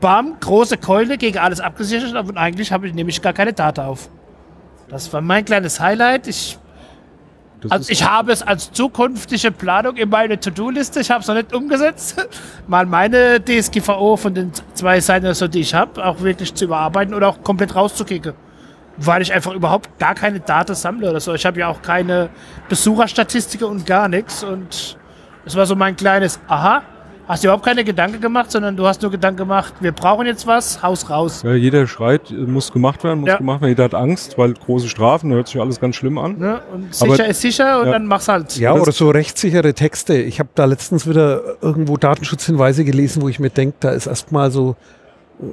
[0.00, 4.11] Bam, große Keule gegen alles abgesichert, aber eigentlich habe ich nämlich gar keine Daten auf.
[4.88, 6.26] Das war mein kleines Highlight.
[6.26, 6.59] Ich,
[7.60, 11.34] das also ich habe es als zukünftige Planung in meine To-Do-Liste, ich habe es noch
[11.34, 12.28] nicht umgesetzt,
[12.68, 17.14] mal meine DSGVO von den zwei Seiten, so, die ich habe, auch wirklich zu überarbeiten
[17.14, 18.34] oder auch komplett rauszukicken.
[18.96, 21.32] Weil ich einfach überhaupt gar keine Daten sammle oder so.
[21.32, 22.30] Ich habe ja auch keine
[22.68, 24.42] Besucherstatistiken und gar nichts.
[24.42, 24.98] Und
[25.44, 26.82] das war so mein kleines Aha.
[27.28, 30.46] Hast dir überhaupt keine Gedanken gemacht, sondern du hast nur Gedanken gemacht, wir brauchen jetzt
[30.46, 31.42] was, Haus raus.
[31.44, 33.36] Ja, jeder schreit, muss gemacht werden, muss Ja.
[33.36, 33.68] gemacht werden.
[33.70, 36.38] Jeder hat Angst, weil große Strafen, da hört sich alles ganz schlimm an.
[36.38, 36.60] Ne?
[36.72, 37.92] Und Aber- sicher ist sicher und ja.
[37.92, 38.56] dann mach's halt.
[38.56, 40.14] Ja, oder so rechtssichere Texte.
[40.16, 44.50] Ich habe da letztens wieder irgendwo Datenschutzhinweise gelesen, wo ich mir denke, da ist erstmal
[44.50, 44.76] so
[45.42, 45.44] äh,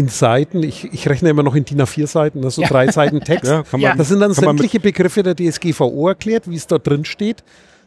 [0.00, 2.68] in Seiten, ich, ich rechne immer noch in DIN A4 Seiten, das ist so Ja.
[2.68, 3.44] drei Seiten Text.
[3.52, 3.90] Ja, kann Ja.
[3.90, 7.44] man, Das sind dann sämtliche Begriffe der DSGVO erklärt, wie es da drin steht.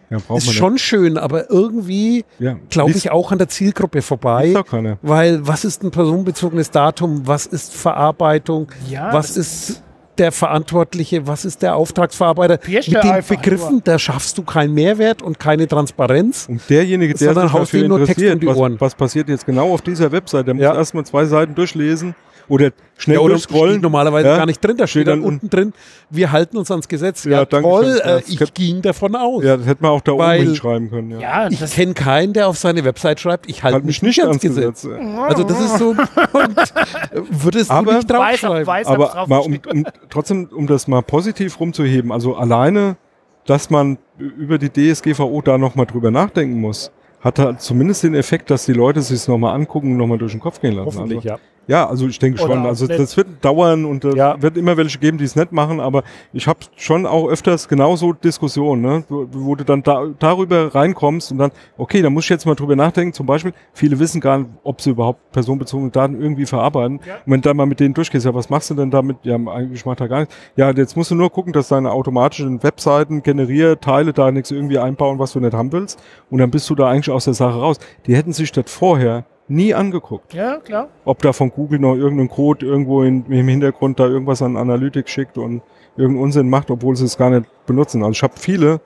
[0.09, 2.25] Ja, Ist man schon schön, aber irgendwie nicht.
[2.39, 4.53] Ja, glaube ich auch an der Zielgruppe vorbei.
[5.01, 7.25] Weil was ist ein personenbezogenes Datum?
[7.25, 8.71] Was ist Verarbeitung?
[8.89, 9.81] Ja, was ist
[10.19, 11.27] der Verantwortliche?
[11.27, 12.59] Was ist der Auftragsverarbeiter?
[12.67, 13.81] Mit den Begriffen, nur.
[13.83, 16.47] da schaffst du keinen Mehrwert und keine Transparenz.
[16.49, 18.75] Und derjenige, der Sondern sich haust dafür nur Text um die was, Ohren.
[18.79, 20.75] was passiert jetzt genau auf dieser Website, der muss Ja.
[20.75, 22.15] erstmal zwei Seiten durchlesen
[22.47, 23.73] oder schnell Ja, oder durchscrollen.
[23.73, 24.37] steht normalerweise Ja.
[24.37, 24.77] gar nicht drin.
[24.77, 25.73] Da steht Steht dann dann unten drin,
[26.11, 27.23] wir halten uns ans Gesetz.
[27.23, 29.43] Ja, Ja, danke toll, äh, ich kann- ging davon aus.
[29.43, 31.11] Ja, das hätte man auch da Weil- oben hinschreiben können.
[31.19, 31.19] Ja.
[31.19, 34.39] Ja, Ich kenne keinen, der auf seine Website schreibt, ich halte Halt mich nicht ans
[34.39, 34.85] Gesetz.
[35.27, 38.67] Also das ist so, und, äh, würdest Aber- du nicht weiß auf draufschreiben.
[38.67, 42.97] weiß hab's Aber drauf mal um, um, trotzdem, um das mal positiv rumzuheben, also alleine,
[43.45, 46.91] dass man über die DSGVO da nochmal drüber nachdenken muss,
[47.21, 50.41] hat halt zumindest den Effekt, dass die Leute sich nochmal angucken und nochmal durch den
[50.41, 50.99] Kopf gehen lassen.
[50.99, 51.39] Hoffentlich, also, ja.
[51.67, 52.65] Ja, also ich denke schon.
[52.65, 52.99] Also nicht.
[52.99, 54.41] das wird dauern und es Ja.
[54.41, 58.13] wird immer welche geben, die es nicht machen, aber ich habe schon auch öfters genauso
[58.13, 59.03] Diskussionen, ne?
[59.09, 62.55] wo, wo du dann da, darüber reinkommst und dann, okay, da muss ich jetzt mal
[62.55, 63.13] drüber nachdenken.
[63.13, 66.99] Zum Beispiel, viele wissen gar nicht, ob sie überhaupt personenbezogene Daten irgendwie verarbeiten.
[67.05, 67.15] Ja.
[67.25, 69.17] Und wenn du da mal mit denen durchgehst, ja, was machst du denn damit?
[69.23, 70.35] Ja, eigentlich macht er gar nichts.
[70.55, 74.77] Ja, jetzt musst du nur gucken, dass deine automatischen Webseiten generiert, Teile da nichts irgendwie
[74.77, 75.99] einbauen, was du nicht haben willst.
[76.29, 77.77] Und dann bist du da eigentlich aus der Sache raus.
[78.05, 80.89] Die hätten sich das vorher nie angeguckt ja, klar.
[81.05, 85.11] ob da von Google noch irgendein Code irgendwo in, im Hintergrund da irgendwas an Analytics
[85.11, 85.61] schickt und
[85.97, 88.01] irgendeinen Unsinn macht, obwohl sie es gar nicht benutzen.
[88.03, 88.81] Also ich habe viele,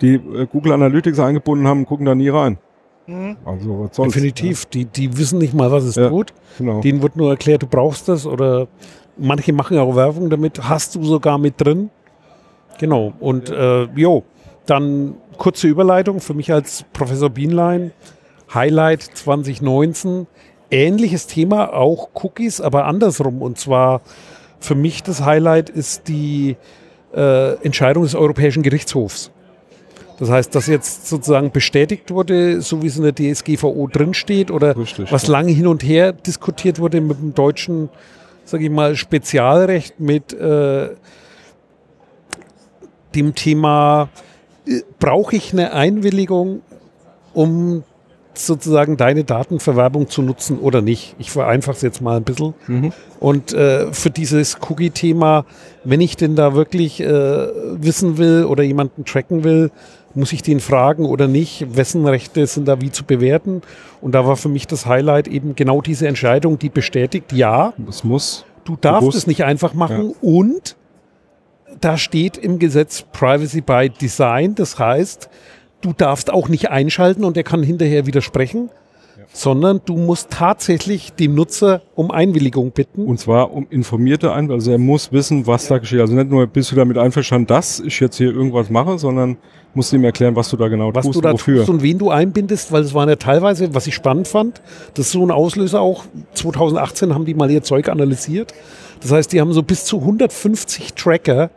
[0.00, 2.58] die äh, Google Analytics eingebunden haben, gucken da nie rein.
[3.06, 3.36] Mhm.
[3.44, 4.14] Also was soll's.
[4.14, 4.66] Definitiv.
[4.66, 6.08] Die, die wissen nicht mal, was es Ja.
[6.08, 6.30] tut.
[6.30, 6.80] Ja, genau.
[6.80, 8.68] Denen wird nur erklärt, du brauchst das oder
[9.18, 11.90] manche machen auch Werbung damit, hast du sogar mit drin.
[12.78, 13.12] Genau.
[13.20, 14.24] Und äh, jo,
[14.66, 17.92] dann kurze Überleitung für mich als Professor Bienlein.
[18.54, 20.26] Highlight 2019.
[20.70, 23.42] Ähnliches Thema, auch Cookies, aber andersrum.
[23.42, 24.00] Und zwar
[24.60, 26.56] für mich das Highlight ist die
[27.14, 29.30] äh, Entscheidung des Europäischen Gerichtshofs.
[30.18, 34.76] Das heißt, dass jetzt sozusagen bestätigt wurde, so wie es in der DSGVO drinsteht oder
[34.76, 35.32] Richtig, was ja.
[35.32, 37.88] lange hin und her diskutiert wurde mit dem deutschen,
[38.44, 40.90] sage ich mal, Spezialrecht mit äh,
[43.14, 44.08] dem Thema,
[44.66, 46.62] äh, brauche ich eine Einwilligung,
[47.32, 47.82] um
[48.38, 51.14] sozusagen deine Datenverwerbung zu nutzen oder nicht.
[51.18, 52.54] Ich vereinfache es jetzt mal ein bisschen.
[52.66, 52.92] Mhm.
[53.20, 55.44] Und äh, für dieses Cookie-Thema,
[55.84, 59.70] wenn ich denn da wirklich äh, wissen will oder jemanden tracken will,
[60.14, 61.76] muss ich den fragen oder nicht?
[61.76, 63.62] Wessen Rechte sind da wie zu bewerten?
[64.00, 68.04] Und da war für mich das Highlight eben genau diese Entscheidung, die bestätigt, ja, Es
[68.04, 68.44] muss.
[68.64, 69.18] du darfst Bewusst.
[69.18, 70.76] es nicht einfach machen und
[71.80, 75.28] da steht im Gesetz Privacy by Design, das heißt,
[75.84, 78.70] du darfst auch nicht einschalten und er kann hinterher widersprechen,
[79.32, 83.06] sondern du musst tatsächlich dem Nutzer um Einwilligung bitten.
[83.06, 86.00] Und zwar um informierte ein, also er muss wissen, was da geschieht.
[86.00, 89.36] Also nicht nur bist du damit einverstanden, dass ich jetzt hier irgendwas mache, sondern
[89.74, 91.58] musst ihm erklären, was du da genau was tust du da und wofür.
[91.58, 94.62] tust und wen du einbindest, weil es waren ja teilweise, was ich spannend fand,
[94.94, 98.54] das ist so ein Auslöser auch, 2018 haben die mal ihr Zeug analysiert.
[99.00, 101.50] Das heißt, die haben so bis zu 150 Tracker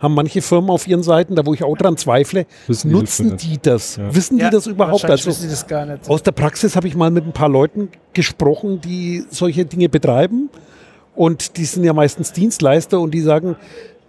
[0.00, 3.00] haben manche Firmen auf ihren Seiten, da wo ich auch dran zweifle, Wissen die das
[3.20, 3.96] nutzen die das?
[3.96, 4.14] Ja.
[4.14, 5.04] Wissen die Ja, das überhaupt?
[5.04, 6.08] Also wissen die das gar nicht.
[6.08, 10.50] aus der Praxis habe ich mal mit ein paar Leuten gesprochen, die solche Dinge betreiben.
[11.14, 13.56] Und die sind ja meistens Dienstleister und die sagen,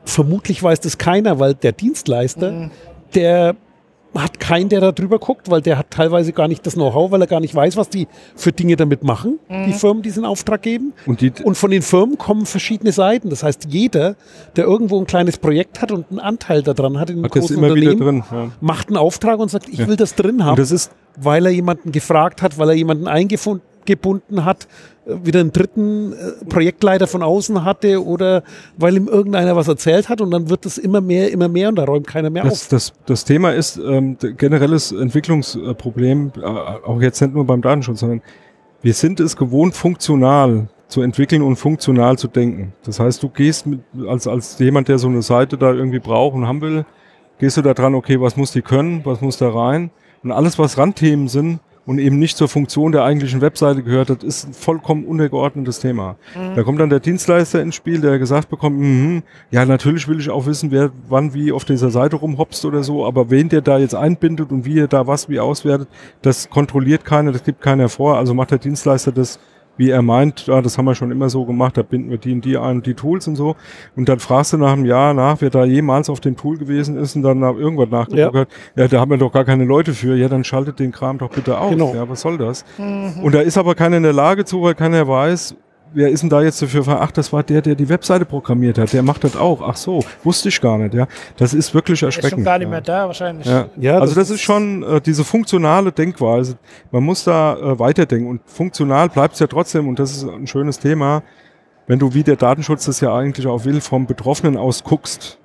[0.05, 2.71] vermutlich weiß das keiner, weil der Dienstleister, Mhm.
[3.13, 3.55] der
[4.13, 7.21] hat keinen, der da drüber guckt, weil der hat teilweise gar nicht das Know-how, weil
[7.21, 9.65] er gar nicht weiß, was die für Dinge damit machen, Mhm.
[9.67, 10.93] die Firmen, die in Auftrag geben.
[11.05, 13.29] Und die, Und von den Firmen kommen verschiedene Seiten.
[13.29, 14.15] Das heißt, jeder,
[14.57, 17.57] der irgendwo ein kleines Projekt hat und einen Anteil daran hat in einem hat großen
[17.57, 18.37] immer wieder Unternehmen, drin.
[18.37, 18.51] Ja.
[18.59, 19.87] macht einen Auftrag und sagt, ich Ja.
[19.87, 23.07] will das drin haben Und das ist, weil er jemanden gefragt hat, weil er jemanden
[23.81, 24.67] eingebunden hat,
[25.05, 28.43] äh, wieder einen dritten äh, Projektleiter von außen hatte oder
[28.77, 31.75] weil ihm irgendeiner was erzählt hat und dann wird es immer mehr, immer mehr und
[31.75, 32.67] da räumt keiner mehr das, auf.
[32.69, 38.21] das, das Thema ist ähm, generelles Entwicklungsproblem, äh, auch jetzt nicht nur beim Datenschutz, sondern
[38.81, 42.73] wir sind es gewohnt, funktional zu entwickeln und funktional zu denken.
[42.83, 46.35] Das heißt, du gehst mit, als, als jemand, der so eine Seite da irgendwie braucht
[46.35, 46.85] und haben will,
[47.39, 49.91] gehst du da dran, okay, was muss die können, was muss da rein?
[50.21, 54.23] Und alles, was Randthemen sind und eben nicht zur Funktion der eigentlichen Webseite gehört, das
[54.23, 56.15] ist ein vollkommen untergeordnetes Thema.
[56.55, 60.29] Da kommt dann der Dienstleister ins Spiel, der gesagt bekommt, mhm, ja, natürlich will ich
[60.29, 63.79] auch wissen, wer wann wie auf dieser Seite rumhopst oder so, aber wen der da
[63.79, 65.87] jetzt einbindet und wie er da was wie auswertet,
[66.21, 69.39] das kontrolliert keiner, das gibt keiner vor, also macht der Dienstleister das
[69.81, 72.33] wie er meint, ja, das haben wir schon immer so gemacht, da binden wir die
[72.33, 73.55] und die ein und die Tools und so.
[73.95, 76.97] Und dann fragst du nach einem Jahr nach, wer da jemals auf dem Tool gewesen
[76.97, 78.41] ist und dann nach irgendwas nachgeguckt Ja.
[78.41, 78.47] hat.
[78.75, 80.15] Ja, da haben wir doch gar keine Leute für.
[80.15, 81.71] Ja, dann schaltet den Kram doch bitte aus.
[81.71, 81.95] Genau.
[81.95, 82.63] Ja, was soll das?
[82.77, 85.55] Und da ist aber keiner in der Lage zu, weil keiner weiß,
[85.93, 88.77] wer ist denn da jetzt dafür ver- Ach, das war der, der die Webseite programmiert
[88.77, 88.93] hat.
[88.93, 89.61] Der macht das auch.
[89.61, 90.93] Ach so, wusste ich gar nicht.
[90.93, 92.39] Ja, das ist wirklich Der ist erschreckend.
[92.39, 92.69] schon gar nicht ja.
[92.71, 93.45] mehr da, wahrscheinlich.
[93.47, 93.67] Ja.
[93.77, 96.57] Ja, also das das ist schon äh, diese funktionale Denkweise.
[96.91, 100.47] Man muss da äh, weiterdenken und funktional bleibt es ja trotzdem und das ist ein
[100.47, 101.23] schönes Thema,
[101.87, 105.39] wenn du wie der Datenschutz das ja eigentlich auch will, vom Betroffenen aus guckst.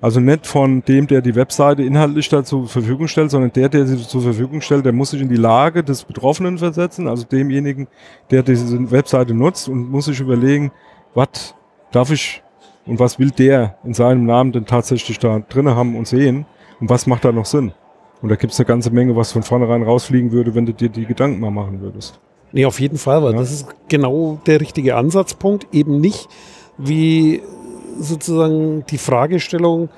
[0.00, 3.86] Also nicht von dem, der die Webseite inhaltlich da zur Verfügung stellt, sondern der, der
[3.86, 7.88] sie zur Verfügung stellt, der muss sich in die Lage des Betroffenen versetzen, also demjenigen,
[8.30, 10.70] der diese Webseite nutzt und muss sich überlegen,
[11.14, 11.54] was
[11.92, 12.42] darf ich
[12.84, 16.44] und was will der in seinem Namen denn tatsächlich da drinne haben und sehen
[16.78, 17.72] und was macht da noch Sinn.
[18.22, 20.88] Und da gibt es eine ganze Menge, was von vornherein rausfliegen würde, wenn du dir
[20.90, 22.20] die Gedanken mal machen würdest.
[22.52, 23.38] Nee, auf jeden Fall, weil Ja.
[23.38, 25.66] das ist genau der richtige Ansatzpunkt.
[25.72, 26.28] Eben nicht
[26.78, 27.42] wie
[27.98, 29.88] sozusagen die Fragestellung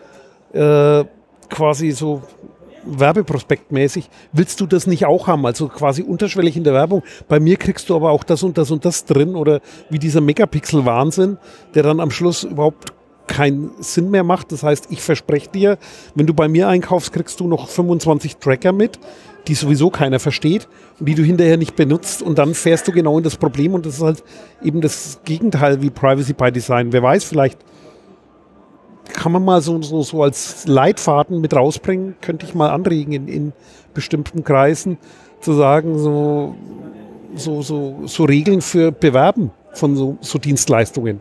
[0.53, 1.05] äh,
[1.49, 2.23] quasi so
[2.85, 5.45] werbeprospektmäßig, willst du das nicht auch haben?
[5.47, 7.03] Also quasi unterschwellig in der Werbung.
[7.29, 10.21] Bei mir kriegst du aber auch das und das und das drin oder wie dieser
[10.21, 11.39] Megapixel-Wahnsinn,
[11.75, 12.93] der dann am Schluss überhaupt
[13.27, 14.53] keinen Sinn mehr macht.
[14.53, 15.79] Das heißt, ich verspreche dir,
[16.15, 18.99] wenn du bei mir einkaufst, kriegst du noch 25 Tracker mit,
[19.47, 20.67] die sowieso keiner versteht
[20.99, 23.87] und die du hinterher nicht benutzt und dann fährst du genau in das Problem und
[23.87, 24.25] das ist halt
[24.63, 26.93] eben das Gegenteil wie Privacy by Design.
[26.93, 27.59] Wer weiß, vielleicht
[29.13, 33.29] kann man mal so, so, so als Leitfaden mit rausbringen, könnte ich mal anregen in,
[33.29, 33.53] in
[33.95, 34.99] bestimmten Kreisen,
[35.41, 36.55] zu sagen, so,
[37.35, 41.21] so, so, so Regeln für Bewerben von so, so Dienstleistungen.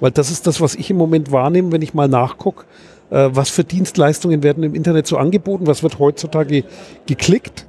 [0.00, 2.64] Weil das ist das, was ich im Moment wahrnehme, wenn ich mal nachgucke,
[3.10, 6.64] äh, was für Dienstleistungen werden im Internet so angeboten, was wird heutzutage
[7.06, 7.66] geklickt,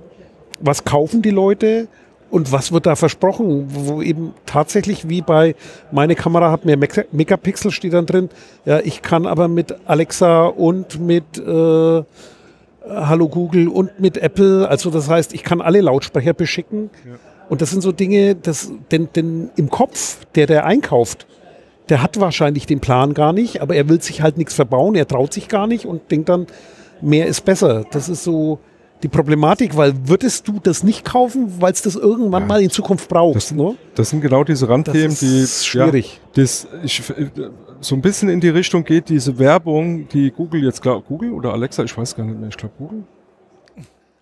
[0.59, 1.87] was kaufen die Leute
[2.29, 5.55] und was wird da versprochen, wo eben tatsächlich wie bei
[5.91, 8.29] meine Kamera hat mehr Mega- Megapixel steht dann drin,
[8.65, 12.03] ja, ich kann aber mit Alexa und mit äh,
[12.87, 16.89] Hallo Google und mit Apple, also das heißt, ich kann alle Lautsprecher beschicken.
[17.49, 21.25] Und das sind so Dinge, das, denn, denn im Kopf, der der einkauft,
[21.89, 25.07] der hat wahrscheinlich den Plan gar nicht, aber er will sich halt nichts verbauen, er
[25.07, 26.45] traut sich gar nicht und denkt dann,
[27.01, 27.85] mehr ist besser.
[27.91, 28.59] Das ist so
[29.03, 32.47] die Problematik, weil würdest du das nicht kaufen, weil es das irgendwann Ja.
[32.47, 33.75] mal in Zukunft Das brauchst, sind, ne?
[33.95, 36.19] das sind genau diese Randthemen, Das die ist schwierig.
[36.35, 37.01] Ja, das, ich,
[37.79, 41.53] so ein bisschen in die Richtung geht diese Werbung, die Google jetzt glaub, Google oder
[41.53, 43.03] Alexa, ich weiß gar nicht mehr, ich glaube Google.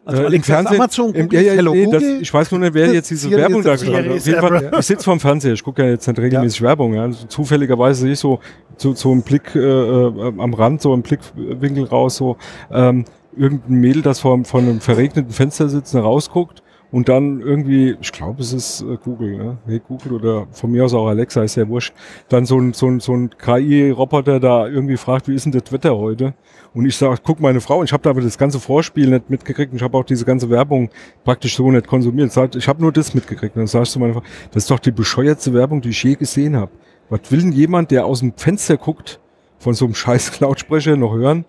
[0.05, 2.61] Also Äh, im Fernsehen, Amazon, im, Google, ja, ja, Hello nee, das, ich weiß nur
[2.61, 4.79] nicht, wer jetzt diese Siri Werbung da das geschaltet hat.
[4.79, 6.93] Ich sitze vorm Fernseher, ich gucke ja jetzt nicht regelmäßig Werbung.
[6.93, 7.03] Ja.
[7.03, 8.39] Also Zufälligerweise sehe ich so
[8.77, 12.37] zu, so einen Blick äh, äh, am Rand, so einen Blickwinkel raus, so
[12.71, 13.03] ähm,
[13.37, 18.41] irgendein Mädel, das vor, vor einem verregneten Fenster sitzt, rausguckt und dann irgendwie, ich glaube,
[18.41, 19.57] es ist äh, Google, ne?
[19.65, 21.93] Hey Google oder von mir aus auch Alexa, ist ja wurscht,
[22.29, 25.71] dann so ein, so ein, so ein KI-Roboter da irgendwie fragt, wie ist denn das
[25.71, 26.33] Wetter heute?
[26.73, 29.29] Und ich sage, guck meine Frau, und ich habe da aber das ganze Vorspiel nicht
[29.29, 30.89] mitgekriegt und ich habe auch diese ganze Werbung
[31.25, 32.31] praktisch so nicht konsumiert.
[32.31, 33.55] Sagt, ich habe nur das mitgekriegt.
[33.55, 36.15] Und dann sagst du meiner Frau, das ist doch die bescheuertste Werbung, die ich je
[36.15, 36.71] gesehen habe.
[37.09, 39.19] Was will denn jemand, der aus dem Fenster guckt,
[39.59, 41.45] von so einem scheiß Lautsprecher noch hören,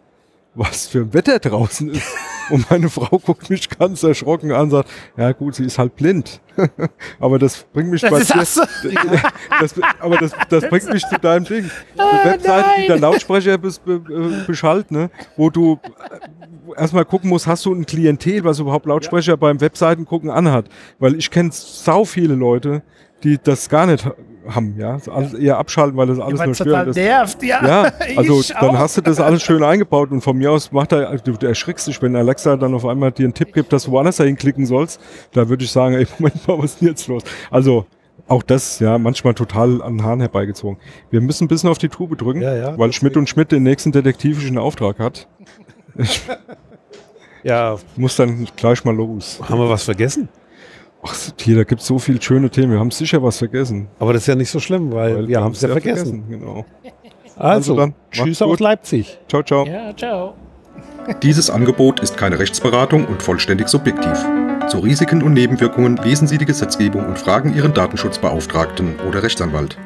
[0.54, 2.06] was für ein Wetter draußen ist?
[2.50, 4.88] Und meine Frau guckt mich ganz erschrocken an und sagt,
[5.18, 6.40] ja gut, sie ist halt blind.
[7.20, 8.62] aber das bringt mich Das bei ist dir, so.
[9.60, 11.70] das, aber das, das bringt mich zu deinem Ding.
[11.98, 12.86] Ah, Eine Webseite, die nein.
[12.88, 15.10] der Lautsprecher bis, be, äh, beschallt, ne?
[15.36, 15.78] wo du
[16.74, 20.70] äh, erstmal gucken musst, hast du ein Klientel, was überhaupt Lautsprecher beim Webseiten gucken anhat.
[20.98, 22.82] Weil ich kenne sau viele Leute,
[23.24, 24.08] die das gar nicht
[24.54, 24.94] haben, ja.
[24.94, 26.88] Das alles eher abschalten, weil das alles Weil nur stört.
[26.88, 27.66] Das, nervt, ja.
[27.66, 28.78] ja, also Ich dann auch.
[28.78, 31.86] hast du das alles schön eingebaut und von mir aus macht er, du, du erschrickst
[31.86, 34.66] dich, wenn Alexa dann auf einmal dir einen Tipp gibt, dass du woanders dahin klicken
[34.66, 35.00] sollst.
[35.32, 37.22] Da würde ich sagen, ey, Moment mal, was ist denn jetzt los?
[37.50, 37.86] Also
[38.26, 40.78] auch das, ja, manchmal total an den Haaren herbeigezogen.
[41.10, 43.62] Wir müssen ein bisschen auf die Tube drücken, Ja, ja, weil Schmidt und Schmidt den
[43.62, 45.28] nächsten detektivischen Auftrag hat.
[47.44, 49.40] Ja, Muss dann gleich mal los.
[49.48, 50.28] haben wir was vergessen?
[51.02, 52.72] Ach, hier, da gibt es so viele schöne Themen.
[52.72, 53.88] Wir haben sicher was vergessen.
[53.98, 56.24] Aber das ist ja nicht so schlimm, weil, Weil wir haben es ja vergessen.
[56.28, 56.64] Genau.
[57.36, 58.58] Also, Also dann, tschüss aus.
[58.58, 59.18] Leipzig.
[59.28, 59.64] Ciao, ciao.
[59.66, 60.34] Ja, ciao.
[61.22, 64.24] Dieses Angebot ist keine Rechtsberatung und vollständig subjektiv.
[64.68, 69.78] Zu Risiken und Nebenwirkungen lesen Sie die Gesetzgebung und fragen Ihren Datenschutzbeauftragten oder Rechtsanwalt.